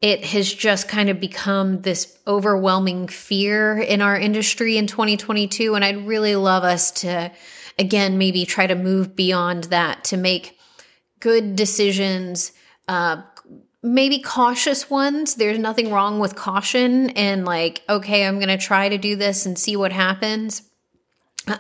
it 0.01 0.25
has 0.25 0.53
just 0.53 0.89
kind 0.89 1.09
of 1.09 1.21
become 1.21 1.81
this 1.83 2.19
overwhelming 2.27 3.09
fear 3.09 3.79
in 3.79 4.03
our 4.03 4.17
industry 4.17 4.77
in 4.77 4.87
2022. 4.87 5.75
And 5.75 5.85
I'd 5.85 6.07
really 6.07 6.37
love 6.37 6.65
us 6.65 6.91
to, 7.03 7.33
again, 7.79 8.19
maybe 8.19 8.45
try 8.45 8.67
to 8.67 8.75
move 8.75 9.17
beyond 9.17 9.65
that 9.65 10.05
to 10.05 10.17
make 10.17 10.59
good 11.21 11.57
decisions, 11.57 12.53
uh, 12.89 13.23
maybe 13.83 14.21
cautious 14.21 14.91
ones. 14.91 15.35
There's 15.35 15.59
nothing 15.59 15.91
wrong 15.91 16.19
with 16.19 16.35
caution 16.35 17.11
and 17.11 17.45
like, 17.45 17.83
okay, 17.89 18.27
I'm 18.27 18.37
going 18.37 18.49
to 18.49 18.59
try 18.59 18.89
to 18.89 18.99
do 18.99 19.17
this 19.17 19.47
and 19.47 19.59
see 19.59 19.77
what 19.77 19.93
happens. 19.93 20.63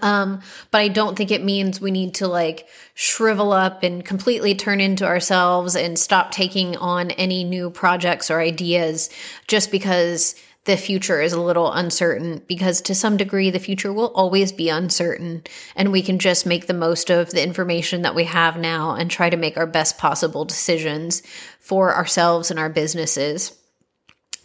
Um, 0.03 0.41
but 0.73 0.81
I 0.81 0.89
don't 0.89 1.17
think 1.17 1.31
it 1.31 1.45
means 1.45 1.81
we 1.81 1.93
need 1.93 2.15
to 2.15 2.27
like 2.27 2.67
shrivel 2.95 3.53
up 3.53 3.85
and 3.85 4.05
completely 4.05 4.55
turn 4.55 4.81
into 4.81 5.05
ourselves 5.05 5.77
and 5.77 5.97
stop 5.97 6.33
taking 6.33 6.77
on 6.77 7.12
any 7.12 7.45
new 7.45 7.71
projects 7.71 8.29
or 8.29 8.41
ideas 8.41 9.11
just 9.47 9.71
because 9.71 10.35
the 10.66 10.76
future 10.76 11.20
is 11.20 11.33
a 11.33 11.40
little 11.40 11.72
uncertain 11.72 12.42
because 12.46 12.81
to 12.83 12.94
some 12.94 13.16
degree 13.16 13.50
the 13.50 13.59
future 13.59 13.92
will 13.92 14.12
always 14.14 14.52
be 14.52 14.68
uncertain 14.68 15.42
and 15.74 15.90
we 15.90 16.02
can 16.02 16.18
just 16.18 16.44
make 16.44 16.66
the 16.66 16.74
most 16.74 17.09
of 17.09 17.31
the 17.31 17.42
information 17.42 18.02
that 18.02 18.14
we 18.14 18.24
have 18.24 18.59
now 18.59 18.94
and 18.94 19.11
try 19.11 19.31
to 19.31 19.37
make 19.37 19.57
our 19.57 19.66
best 19.66 19.96
possible 19.96 20.44
decisions 20.44 21.22
for 21.61 21.94
ourselves 21.94 22.50
and 22.50 22.61
our 22.61 22.68
businesses. 22.68 23.57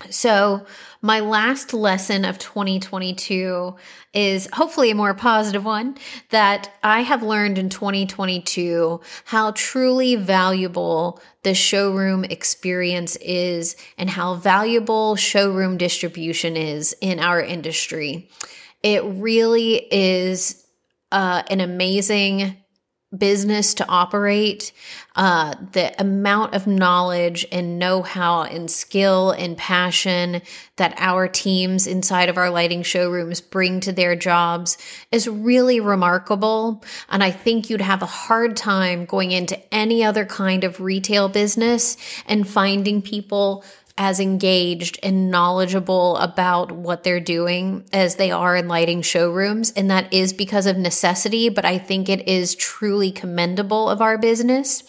So, 0.10 0.66
my 1.04 1.20
last 1.20 1.74
lesson 1.74 2.26
of 2.26 2.38
2022 2.38 3.76
is 4.14 4.48
hopefully 4.54 4.92
a 4.92 4.96
more 4.96 5.14
positive 5.14 5.66
one 5.66 5.98
that 6.30 6.72
I 6.84 7.02
have 7.02 7.24
learned 7.24 7.58
in 7.58 7.70
2022 7.70 9.02
how 9.26 9.52
truly 9.52 10.16
valuable 10.16 11.22
the 11.44 11.54
showroom 11.54 12.24
experience 12.24 13.16
is 13.18 13.76
and 13.98 14.10
how 14.10 14.36
valuable 14.36 15.16
showroom 15.16 15.78
distribution 15.78 16.56
is 16.56 16.96
in 17.02 17.20
our 17.20 17.42
industry. 17.42 18.30
It 18.84 19.04
really 19.04 19.76
is 19.92 20.66
uh, 21.12 21.44
an 21.50 21.60
amazing 21.60 22.58
business 23.16 23.74
to 23.74 23.88
operate, 23.88 24.72
uh, 25.18 25.54
the 25.74 25.94
amount 26.00 26.54
of 26.54 26.66
knowledge 26.66 27.46
and 27.52 27.78
know 27.78 28.02
how 28.02 28.44
and 28.44 28.72
skill 28.72 29.32
and 29.32 29.58
passion 29.58 30.42
that 30.78 30.94
our 30.98 31.28
teams 31.28 31.88
inside 31.88 32.30
of 32.30 32.38
our 32.38 32.50
lighting 32.50 32.82
showrooms 32.84 33.42
bring 33.42 33.82
to 33.82 33.92
their 33.92 34.16
jobs 34.16 34.78
is 35.12 35.28
really 35.28 35.82
remarkable. 35.82 36.82
And 37.10 37.22
I 37.22 37.32
think 37.32 37.70
you'd 37.70 37.82
have 37.82 38.02
a 38.02 38.06
hard 38.06 38.56
time 38.56 39.04
going 39.04 39.32
into 39.32 39.60
any 39.74 40.04
other 40.04 40.26
kind 40.26 40.64
of 40.64 40.80
retail 40.80 41.28
business 41.28 41.98
and 42.26 42.48
finding 42.48 43.02
people 43.02 43.66
as 44.02 44.20
engaged 44.20 44.98
and 45.04 45.30
knowledgeable 45.30 46.18
about 46.18 46.72
what 46.72 47.04
they're 47.04 47.20
doing 47.20 47.86
as 47.94 48.16
they 48.16 48.32
are 48.32 48.56
in 48.56 48.68
lighting 48.68 49.04
showrooms. 49.04 49.70
And 49.74 49.92
that 49.92 50.12
is 50.12 50.34
because 50.34 50.66
of 50.66 50.76
necessity, 50.76 51.50
but 51.50 51.66
I 51.66 51.78
think 51.78 52.10
it 52.10 52.28
is 52.28 52.56
truly 52.56 53.12
commendable 53.12 53.88
of 53.88 54.02
our 54.02 54.18
business. 54.18 54.82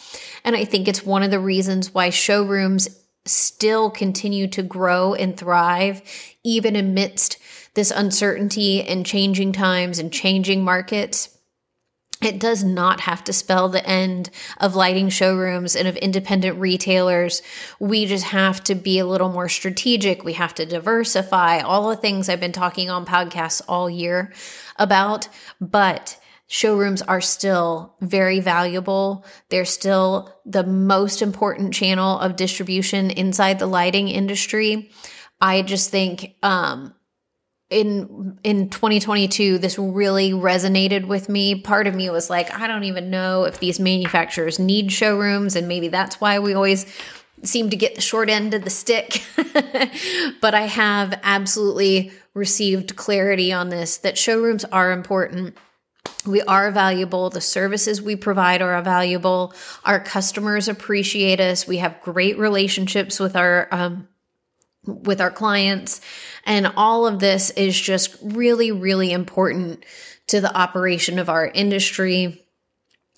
And 0.44 0.56
I 0.56 0.64
think 0.64 0.88
it's 0.88 1.04
one 1.04 1.22
of 1.22 1.30
the 1.30 1.38
reasons 1.38 1.92
why 1.92 2.08
showrooms 2.08 2.88
still 3.26 3.90
continue 3.90 4.46
to 4.48 4.62
grow 4.62 5.12
and 5.12 5.36
thrive, 5.36 6.00
even 6.42 6.74
amidst 6.74 7.36
this 7.74 7.90
uncertainty 7.90 8.82
and 8.82 9.04
changing 9.04 9.52
times 9.52 9.98
and 9.98 10.10
changing 10.10 10.64
markets. 10.64 11.36
It 12.22 12.38
does 12.38 12.62
not 12.62 13.00
have 13.00 13.24
to 13.24 13.32
spell 13.32 13.68
the 13.68 13.84
end 13.86 14.30
of 14.58 14.76
lighting 14.76 15.08
showrooms 15.08 15.74
and 15.74 15.88
of 15.88 15.96
independent 15.96 16.58
retailers. 16.58 17.42
We 17.80 18.06
just 18.06 18.24
have 18.24 18.62
to 18.64 18.74
be 18.74 18.98
a 18.98 19.06
little 19.06 19.28
more 19.28 19.48
strategic. 19.48 20.22
We 20.22 20.34
have 20.34 20.54
to 20.54 20.66
diversify 20.66 21.60
all 21.60 21.88
the 21.88 21.96
things 21.96 22.28
I've 22.28 22.40
been 22.40 22.52
talking 22.52 22.90
on 22.90 23.04
podcasts 23.04 23.60
all 23.66 23.90
year 23.90 24.32
about. 24.78 25.28
But 25.60 26.18
showrooms 26.46 27.02
are 27.02 27.20
still 27.20 27.96
very 28.00 28.38
valuable. 28.38 29.24
They're 29.48 29.64
still 29.64 30.32
the 30.44 30.64
most 30.64 31.22
important 31.22 31.74
channel 31.74 32.18
of 32.18 32.36
distribution 32.36 33.10
inside 33.10 33.58
the 33.58 33.66
lighting 33.66 34.08
industry. 34.08 34.90
I 35.40 35.62
just 35.62 35.90
think 35.90 36.36
um, 36.42 36.94
in 37.72 38.38
in 38.44 38.68
2022 38.68 39.58
this 39.58 39.78
really 39.78 40.32
resonated 40.32 41.06
with 41.06 41.28
me 41.28 41.54
part 41.54 41.86
of 41.86 41.94
me 41.94 42.10
was 42.10 42.28
like 42.28 42.52
i 42.58 42.66
don't 42.66 42.84
even 42.84 43.10
know 43.10 43.44
if 43.44 43.58
these 43.58 43.80
manufacturers 43.80 44.58
need 44.58 44.92
showrooms 44.92 45.56
and 45.56 45.66
maybe 45.66 45.88
that's 45.88 46.20
why 46.20 46.38
we 46.38 46.54
always 46.54 46.86
seem 47.42 47.70
to 47.70 47.76
get 47.76 47.94
the 47.94 48.00
short 48.00 48.28
end 48.28 48.54
of 48.54 48.62
the 48.62 48.70
stick 48.70 49.22
but 50.40 50.54
i 50.54 50.62
have 50.62 51.18
absolutely 51.22 52.12
received 52.34 52.94
clarity 52.94 53.52
on 53.52 53.70
this 53.70 53.96
that 53.98 54.18
showrooms 54.18 54.64
are 54.66 54.92
important 54.92 55.56
we 56.26 56.40
are 56.42 56.70
valuable. 56.70 57.30
The 57.30 57.40
services 57.40 58.00
we 58.00 58.16
provide 58.16 58.62
are 58.62 58.80
valuable. 58.82 59.54
Our 59.84 59.98
customers 59.98 60.68
appreciate 60.68 61.40
us. 61.40 61.66
We 61.66 61.78
have 61.78 62.00
great 62.00 62.38
relationships 62.38 63.18
with 63.18 63.34
our 63.34 63.68
um, 63.72 64.08
with 64.84 65.20
our 65.20 65.30
clients. 65.30 66.00
And 66.44 66.72
all 66.76 67.06
of 67.06 67.20
this 67.20 67.50
is 67.50 67.80
just 67.80 68.16
really, 68.22 68.72
really 68.72 69.12
important 69.12 69.84
to 70.28 70.40
the 70.40 70.54
operation 70.56 71.18
of 71.18 71.28
our 71.28 71.46
industry, 71.46 72.44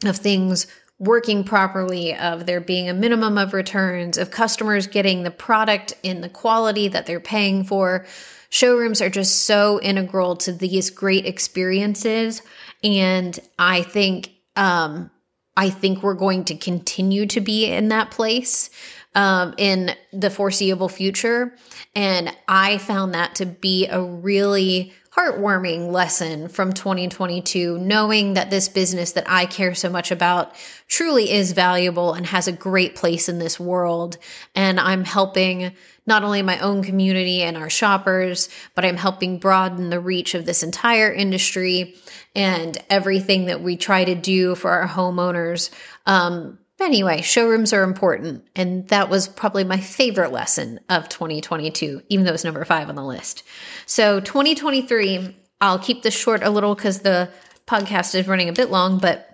of 0.05 0.16
things 0.16 0.66
working 0.98 1.44
properly, 1.44 2.14
of 2.16 2.46
there 2.46 2.61
being 2.61 2.88
a 2.88 2.94
minimum 2.94 3.37
of 3.37 3.53
returns, 3.53 4.16
of 4.16 4.31
customers 4.31 4.87
getting 4.87 5.22
the 5.22 5.31
product 5.31 5.94
in 6.03 6.20
the 6.20 6.29
quality 6.29 6.88
that 6.88 7.07
they're 7.07 7.20
paying 7.20 7.64
for. 7.64 8.07
Showrooms 8.48 9.00
are 9.00 9.11
just 9.11 9.44
so 9.44 9.81
integral 9.81 10.37
to 10.37 10.53
these 10.53 10.90
great 10.90 11.27
experiences. 11.27 12.42
And 12.85 13.38
I 13.59 13.83
think, 13.83 14.31
um, 14.55 15.11
I 15.57 15.70
think 15.70 16.03
we're 16.03 16.14
going 16.14 16.44
to 16.46 16.55
continue 16.55 17.27
to 17.27 17.40
be 17.40 17.66
in 17.66 17.88
that 17.88 18.11
place 18.11 18.70
um, 19.14 19.55
in 19.59 19.94
the 20.12 20.31
foreseeable 20.31 20.88
future. 20.88 21.55
And 21.94 22.35
I 22.48 22.79
found 22.79 23.14
that 23.14 23.37
to 23.37 23.46
be 23.46 23.87
a 23.87 24.03
really 24.03 24.92
heartwarming 25.14 25.92
lesson 25.92 26.48
from 26.48 26.72
2022, 26.72 27.79
knowing 27.79 28.35
that 28.35 28.50
this 28.50 28.68
business 28.68 29.12
that 29.12 29.31
I 29.31 29.46
care 29.46 29.72
so 29.74 29.88
much 29.88 30.11
about 30.11 30.57
truly 30.88 31.31
is 31.31 31.53
valuable 31.53 32.14
and 32.14 32.27
has 32.27 32.48
a 32.48 32.53
great 32.53 32.96
place 32.96 33.29
in 33.29 33.38
this 33.38 33.61
world. 33.61 34.18
And 34.57 34.81
I'm 34.81 35.05
helping 35.05 35.72
not 36.05 36.24
only 36.24 36.42
my 36.42 36.59
own 36.59 36.83
community 36.83 37.42
and 37.42 37.57
our 37.57 37.70
shoppers, 37.70 38.48
but 38.74 38.85
I'm 38.85 38.96
helping 38.96 39.38
broaden 39.38 39.88
the 39.88 40.00
reach 40.00 40.35
of 40.35 40.46
this 40.46 40.64
entire 40.64 41.12
industry 41.12 41.94
and 42.35 42.77
everything 42.90 43.46
that 43.46 43.62
we 43.62 43.77
try 43.77 44.05
to 44.05 44.16
do 44.16 44.57
for 44.57 44.70
our 44.70 44.88
homeowners. 44.88 45.70
Um, 46.07 46.59
Anyway, 46.81 47.23
showrooms 47.23 47.73
are 47.73 47.85
important. 47.85 48.47
And 48.57 48.89
that 48.89 49.09
was 49.09 49.29
probably 49.29 49.65
my 49.65 49.79
favorite 49.79 50.33
lesson 50.33 50.81
of 50.89 51.09
2022, 51.09 52.03
even 52.09 52.25
though 52.25 52.35
it's 52.35 52.45
number 52.45 52.65
five 52.65 52.89
on 52.89 52.97
the 52.97 53.05
list. 53.05 53.45
So, 53.87 54.21
2023, 54.21 55.37
I'll 55.61 55.79
keep 55.79 56.03
this 56.03 56.15
short 56.15 56.43
a 56.43 56.51
little 56.51 56.75
because 56.75 57.01
the 57.01 57.31
podcast 57.67 58.15
is 58.15 58.27
running 58.27 58.49
a 58.49 58.53
bit 58.53 58.71
long, 58.71 58.99
but 58.99 59.31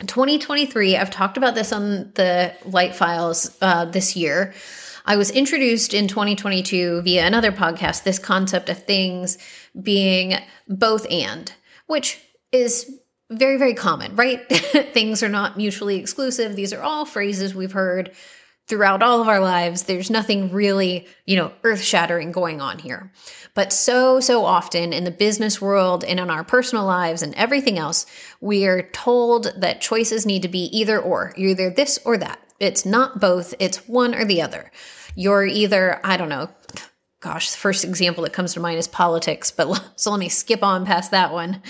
2023, 0.00 0.96
I've 0.96 1.10
talked 1.10 1.36
about 1.36 1.54
this 1.54 1.72
on 1.72 2.12
the 2.14 2.52
Light 2.64 2.94
Files 2.94 3.56
uh, 3.62 3.84
this 3.84 4.16
year. 4.16 4.54
I 5.06 5.16
was 5.16 5.30
introduced 5.30 5.94
in 5.94 6.08
2022 6.08 7.02
via 7.02 7.26
another 7.26 7.52
podcast, 7.52 8.02
this 8.02 8.18
concept 8.18 8.68
of 8.68 8.82
things 8.82 9.38
being 9.80 10.34
both 10.66 11.06
and, 11.10 11.52
which 11.86 12.20
is 12.50 12.90
very, 13.30 13.56
very 13.56 13.74
common, 13.74 14.16
right? 14.16 14.46
Things 14.92 15.22
are 15.22 15.28
not 15.28 15.56
mutually 15.56 15.96
exclusive. 15.96 16.56
These 16.56 16.72
are 16.72 16.82
all 16.82 17.04
phrases 17.04 17.54
we've 17.54 17.72
heard 17.72 18.12
throughout 18.66 19.02
all 19.02 19.20
of 19.20 19.28
our 19.28 19.40
lives. 19.40 19.84
There's 19.84 20.10
nothing 20.10 20.52
really, 20.52 21.06
you 21.26 21.36
know, 21.36 21.52
earth 21.64 21.82
shattering 21.82 22.32
going 22.32 22.60
on 22.60 22.78
here. 22.78 23.12
But 23.54 23.72
so, 23.72 24.20
so 24.20 24.44
often 24.44 24.92
in 24.92 25.04
the 25.04 25.10
business 25.10 25.60
world 25.60 26.02
and 26.04 26.18
in 26.18 26.30
our 26.30 26.44
personal 26.44 26.84
lives 26.84 27.22
and 27.22 27.34
everything 27.34 27.78
else, 27.78 28.06
we 28.40 28.66
are 28.66 28.88
told 28.90 29.52
that 29.56 29.80
choices 29.80 30.26
need 30.26 30.42
to 30.42 30.48
be 30.48 30.64
either 30.76 30.98
or. 30.98 31.32
You're 31.36 31.50
either 31.50 31.70
this 31.70 31.98
or 32.04 32.16
that. 32.18 32.40
It's 32.58 32.86
not 32.86 33.20
both, 33.20 33.54
it's 33.58 33.88
one 33.88 34.14
or 34.14 34.24
the 34.24 34.42
other. 34.42 34.70
You're 35.14 35.44
either, 35.44 36.00
I 36.02 36.16
don't 36.16 36.28
know, 36.28 36.48
gosh, 37.24 37.52
the 37.52 37.56
first 37.56 37.84
example 37.84 38.22
that 38.22 38.34
comes 38.34 38.52
to 38.52 38.60
mind 38.60 38.78
is 38.78 38.86
politics, 38.86 39.50
but 39.50 39.82
so 39.96 40.10
let 40.10 40.20
me 40.20 40.28
skip 40.28 40.62
on 40.62 40.84
past 40.84 41.10
that 41.10 41.32
one. 41.32 41.62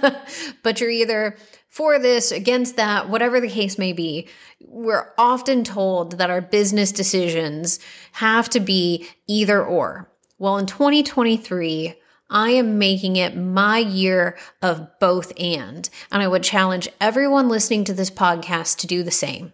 but 0.62 0.80
you're 0.80 0.88
either 0.88 1.36
for 1.68 1.98
this, 1.98 2.30
against 2.30 2.76
that, 2.76 3.08
whatever 3.08 3.40
the 3.40 3.48
case 3.48 3.76
may 3.76 3.92
be. 3.92 4.28
We're 4.60 5.12
often 5.18 5.64
told 5.64 6.18
that 6.18 6.30
our 6.30 6.40
business 6.40 6.92
decisions 6.92 7.80
have 8.12 8.48
to 8.50 8.60
be 8.60 9.08
either 9.26 9.64
or. 9.64 10.08
Well, 10.38 10.58
in 10.58 10.66
2023, 10.66 11.94
I 12.30 12.50
am 12.50 12.78
making 12.78 13.16
it 13.16 13.36
my 13.36 13.78
year 13.78 14.38
of 14.62 14.86
both 15.00 15.32
and. 15.36 15.90
And 16.12 16.22
I 16.22 16.28
would 16.28 16.44
challenge 16.44 16.88
everyone 17.00 17.48
listening 17.48 17.82
to 17.84 17.94
this 17.94 18.10
podcast 18.10 18.78
to 18.78 18.86
do 18.86 19.02
the 19.02 19.10
same. 19.10 19.52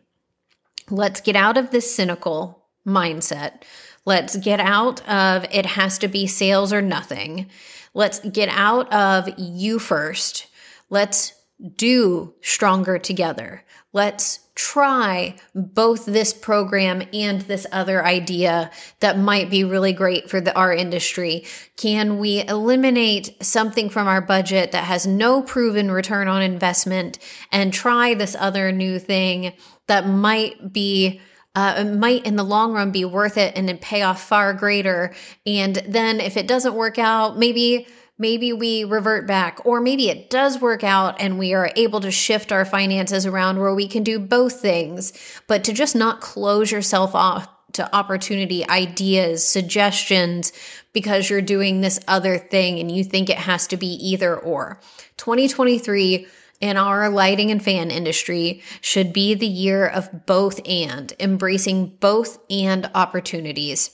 Let's 0.90 1.22
get 1.22 1.36
out 1.36 1.56
of 1.56 1.70
this 1.70 1.94
cynical 1.94 2.62
mindset 2.86 3.62
Let's 4.06 4.36
get 4.36 4.60
out 4.60 5.06
of 5.08 5.44
it 5.50 5.66
has 5.66 5.98
to 5.98 6.08
be 6.08 6.26
sales 6.26 6.72
or 6.72 6.82
nothing. 6.82 7.46
Let's 7.92 8.20
get 8.20 8.48
out 8.48 8.92
of 8.92 9.28
you 9.38 9.78
first. 9.78 10.46
Let's 10.88 11.34
do 11.76 12.34
stronger 12.40 12.98
together. 12.98 13.62
Let's 13.92 14.40
try 14.54 15.36
both 15.54 16.06
this 16.06 16.32
program 16.32 17.02
and 17.12 17.40
this 17.42 17.66
other 17.72 18.04
idea 18.04 18.70
that 19.00 19.18
might 19.18 19.50
be 19.50 19.64
really 19.64 19.92
great 19.92 20.30
for 20.30 20.40
the, 20.40 20.54
our 20.54 20.72
industry. 20.72 21.44
Can 21.76 22.18
we 22.18 22.44
eliminate 22.46 23.42
something 23.42 23.90
from 23.90 24.06
our 24.06 24.20
budget 24.20 24.72
that 24.72 24.84
has 24.84 25.06
no 25.06 25.42
proven 25.42 25.90
return 25.90 26.28
on 26.28 26.42
investment 26.42 27.18
and 27.50 27.72
try 27.72 28.14
this 28.14 28.36
other 28.38 28.70
new 28.70 28.98
thing 28.98 29.54
that 29.86 30.06
might 30.06 30.72
be 30.72 31.20
uh, 31.54 31.74
it 31.78 31.84
might 31.84 32.26
in 32.26 32.36
the 32.36 32.44
long 32.44 32.72
run 32.72 32.92
be 32.92 33.04
worth 33.04 33.36
it 33.36 33.56
and 33.56 33.68
it 33.68 33.80
pay 33.80 34.02
off 34.02 34.22
far 34.22 34.54
greater. 34.54 35.14
And 35.46 35.76
then 35.86 36.20
if 36.20 36.36
it 36.36 36.46
doesn't 36.46 36.74
work 36.74 36.98
out, 36.98 37.38
maybe 37.38 37.86
maybe 38.18 38.52
we 38.52 38.84
revert 38.84 39.26
back 39.26 39.64
or 39.64 39.80
maybe 39.80 40.10
it 40.10 40.28
does 40.28 40.60
work 40.60 40.84
out 40.84 41.20
and 41.20 41.38
we 41.38 41.54
are 41.54 41.72
able 41.74 42.00
to 42.00 42.10
shift 42.10 42.52
our 42.52 42.66
finances 42.66 43.24
around 43.24 43.58
where 43.58 43.74
we 43.74 43.88
can 43.88 44.02
do 44.02 44.18
both 44.18 44.60
things 44.60 45.14
but 45.46 45.64
to 45.64 45.72
just 45.72 45.96
not 45.96 46.20
close 46.20 46.70
yourself 46.70 47.14
off 47.14 47.48
to 47.72 47.96
opportunity, 47.96 48.68
ideas, 48.68 49.46
suggestions 49.46 50.52
because 50.92 51.30
you're 51.30 51.40
doing 51.40 51.80
this 51.80 52.00
other 52.08 52.36
thing 52.36 52.78
and 52.78 52.90
you 52.90 53.04
think 53.04 53.30
it 53.30 53.38
has 53.38 53.66
to 53.68 53.76
be 53.76 53.86
either 53.86 54.36
or. 54.36 54.80
2023 55.16 56.26
in 56.60 56.76
our 56.76 57.08
lighting 57.08 57.50
and 57.50 57.62
fan 57.62 57.90
industry 57.90 58.62
should 58.80 59.12
be 59.12 59.34
the 59.34 59.46
year 59.46 59.86
of 59.86 60.26
both 60.26 60.60
and, 60.68 61.12
embracing 61.18 61.96
both 62.00 62.38
and 62.50 62.90
opportunities. 62.94 63.90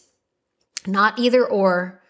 Not 0.87 1.19
either 1.19 1.47
or, 1.47 2.03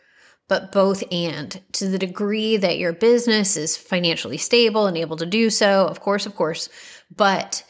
but 0.48 0.72
both 0.72 1.02
and 1.10 1.60
to 1.72 1.88
the 1.88 1.98
degree 1.98 2.56
that 2.56 2.78
your 2.78 2.92
business 2.92 3.56
is 3.56 3.76
financially 3.76 4.38
stable 4.38 4.86
and 4.86 4.96
able 4.96 5.16
to 5.16 5.26
do 5.26 5.50
so, 5.50 5.86
of 5.86 6.00
course, 6.00 6.24
of 6.24 6.34
course, 6.34 6.68
but 7.14 7.64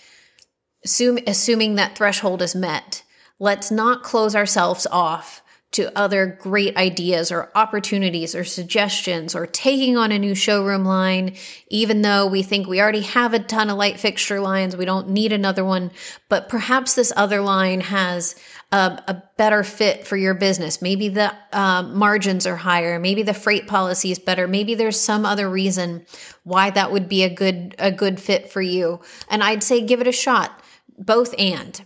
assume, 0.84 1.18
assuming 1.26 1.74
that 1.76 1.96
threshold 1.96 2.42
is 2.42 2.54
met, 2.54 3.02
let's 3.38 3.70
not 3.70 4.02
close 4.02 4.36
ourselves 4.36 4.86
off 4.90 5.42
to 5.72 5.96
other 5.98 6.26
great 6.40 6.76
ideas 6.76 7.30
or 7.30 7.50
opportunities 7.54 8.34
or 8.34 8.44
suggestions 8.44 9.34
or 9.34 9.46
taking 9.46 9.96
on 9.96 10.12
a 10.12 10.18
new 10.18 10.34
showroom 10.34 10.84
line, 10.84 11.34
even 11.68 12.02
though 12.02 12.26
we 12.26 12.42
think 12.42 12.66
we 12.66 12.80
already 12.80 13.02
have 13.02 13.34
a 13.34 13.38
ton 13.38 13.68
of 13.68 13.76
light 13.76 14.00
fixture 14.00 14.40
lines, 14.40 14.76
we 14.76 14.84
don't 14.84 15.08
need 15.08 15.32
another 15.32 15.64
one, 15.64 15.90
but 16.28 16.48
perhaps 16.48 16.94
this 16.94 17.12
other 17.16 17.40
line 17.40 17.80
has 17.80 18.36
a, 18.72 19.02
a 19.08 19.22
better 19.36 19.62
fit 19.62 20.06
for 20.06 20.16
your 20.16 20.34
business. 20.34 20.82
Maybe 20.82 21.08
the 21.08 21.34
uh, 21.52 21.82
margins 21.82 22.46
are 22.46 22.56
higher. 22.56 22.98
Maybe 22.98 23.22
the 23.22 23.34
freight 23.34 23.66
policy 23.66 24.10
is 24.10 24.18
better. 24.18 24.48
Maybe 24.48 24.74
there's 24.74 24.98
some 24.98 25.26
other 25.26 25.48
reason 25.48 26.06
why 26.44 26.70
that 26.70 26.90
would 26.90 27.08
be 27.08 27.22
a 27.22 27.32
good 27.32 27.74
a 27.78 27.92
good 27.92 28.18
fit 28.18 28.50
for 28.50 28.62
you. 28.62 29.00
And 29.28 29.42
I'd 29.42 29.62
say 29.62 29.82
give 29.82 30.00
it 30.00 30.08
a 30.08 30.12
shot. 30.12 30.62
Both 30.98 31.34
and 31.38 31.84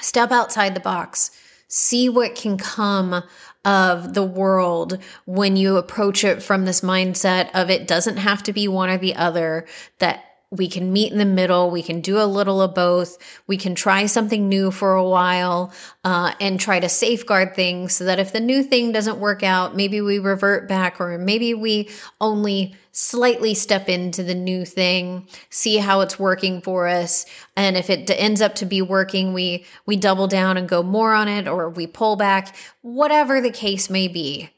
step 0.00 0.30
outside 0.30 0.74
the 0.74 0.80
box. 0.80 1.30
See 1.74 2.10
what 2.10 2.34
can 2.34 2.58
come 2.58 3.22
of 3.64 4.12
the 4.12 4.22
world 4.22 4.98
when 5.24 5.56
you 5.56 5.78
approach 5.78 6.22
it 6.22 6.42
from 6.42 6.66
this 6.66 6.82
mindset 6.82 7.48
of 7.54 7.70
it 7.70 7.88
doesn't 7.88 8.18
have 8.18 8.42
to 8.42 8.52
be 8.52 8.68
one 8.68 8.90
or 8.90 8.98
the 8.98 9.14
other, 9.14 9.66
that 9.98 10.31
we 10.52 10.68
can 10.68 10.92
meet 10.92 11.10
in 11.10 11.18
the 11.18 11.24
middle. 11.24 11.70
We 11.70 11.82
can 11.82 12.02
do 12.02 12.20
a 12.20 12.26
little 12.26 12.60
of 12.60 12.74
both. 12.74 13.16
We 13.46 13.56
can 13.56 13.74
try 13.74 14.04
something 14.04 14.50
new 14.50 14.70
for 14.70 14.94
a 14.94 15.08
while 15.08 15.72
uh, 16.04 16.34
and 16.40 16.60
try 16.60 16.78
to 16.78 16.90
safeguard 16.90 17.56
things 17.56 17.96
so 17.96 18.04
that 18.04 18.18
if 18.18 18.32
the 18.32 18.40
new 18.40 18.62
thing 18.62 18.92
doesn't 18.92 19.18
work 19.18 19.42
out, 19.42 19.74
maybe 19.74 20.02
we 20.02 20.18
revert 20.18 20.68
back 20.68 21.00
or 21.00 21.16
maybe 21.16 21.54
we 21.54 21.88
only 22.20 22.76
slightly 22.92 23.54
step 23.54 23.88
into 23.88 24.22
the 24.22 24.34
new 24.34 24.66
thing, 24.66 25.26
see 25.48 25.78
how 25.78 26.02
it's 26.02 26.18
working 26.18 26.60
for 26.60 26.86
us. 26.86 27.24
And 27.56 27.74
if 27.74 27.88
it 27.88 28.10
ends 28.10 28.42
up 28.42 28.56
to 28.56 28.66
be 28.66 28.82
working, 28.82 29.32
we, 29.32 29.64
we 29.86 29.96
double 29.96 30.26
down 30.26 30.58
and 30.58 30.68
go 30.68 30.82
more 30.82 31.14
on 31.14 31.28
it 31.28 31.48
or 31.48 31.70
we 31.70 31.86
pull 31.86 32.16
back, 32.16 32.54
whatever 32.82 33.40
the 33.40 33.50
case 33.50 33.88
may 33.88 34.06
be. 34.06 34.50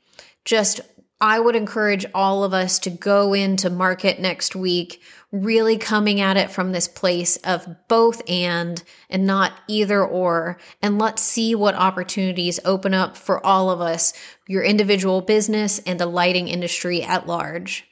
Just 0.45 0.81
I 1.21 1.39
would 1.39 1.57
encourage 1.57 2.05
all 2.13 2.45
of 2.45 2.53
us 2.53 2.81
to 2.81 2.91
go 2.91 3.33
into 3.33 3.71
market 3.71 4.21
next 4.21 4.57
week 4.57 5.01
really 5.35 5.77
coming 5.77 6.21
at 6.21 6.37
it 6.37 6.49
from 6.49 6.71
this 6.71 6.87
place 6.87 7.37
of 7.39 7.67
both 7.89 8.23
and 8.31 8.83
and 9.11 9.27
not 9.27 9.53
either 9.67 10.05
or. 10.05 10.59
And 10.81 10.99
let's 10.99 11.23
see 11.23 11.55
what 11.57 11.75
opportunities 11.75 12.61
open 12.65 12.95
up 12.95 13.17
for 13.17 13.45
all 13.45 13.69
of 13.69 13.81
us, 13.81 14.13
your 14.47 14.63
individual 14.63 15.21
business 15.21 15.81
and 15.81 15.99
the 15.99 16.07
lighting 16.07 16.47
industry 16.47 17.03
at 17.03 17.27
large. 17.27 17.85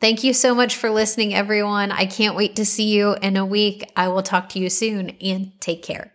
Thank 0.00 0.24
you 0.24 0.34
so 0.34 0.54
much 0.56 0.74
for 0.74 0.90
listening, 0.90 1.32
everyone. 1.32 1.92
I 1.92 2.06
can't 2.06 2.34
wait 2.34 2.56
to 2.56 2.66
see 2.66 2.92
you 2.92 3.14
in 3.22 3.36
a 3.36 3.46
week. 3.46 3.88
I 3.94 4.08
will 4.08 4.24
talk 4.24 4.48
to 4.50 4.58
you 4.58 4.68
soon 4.68 5.10
and 5.20 5.52
take 5.60 5.84
care. 5.84 6.12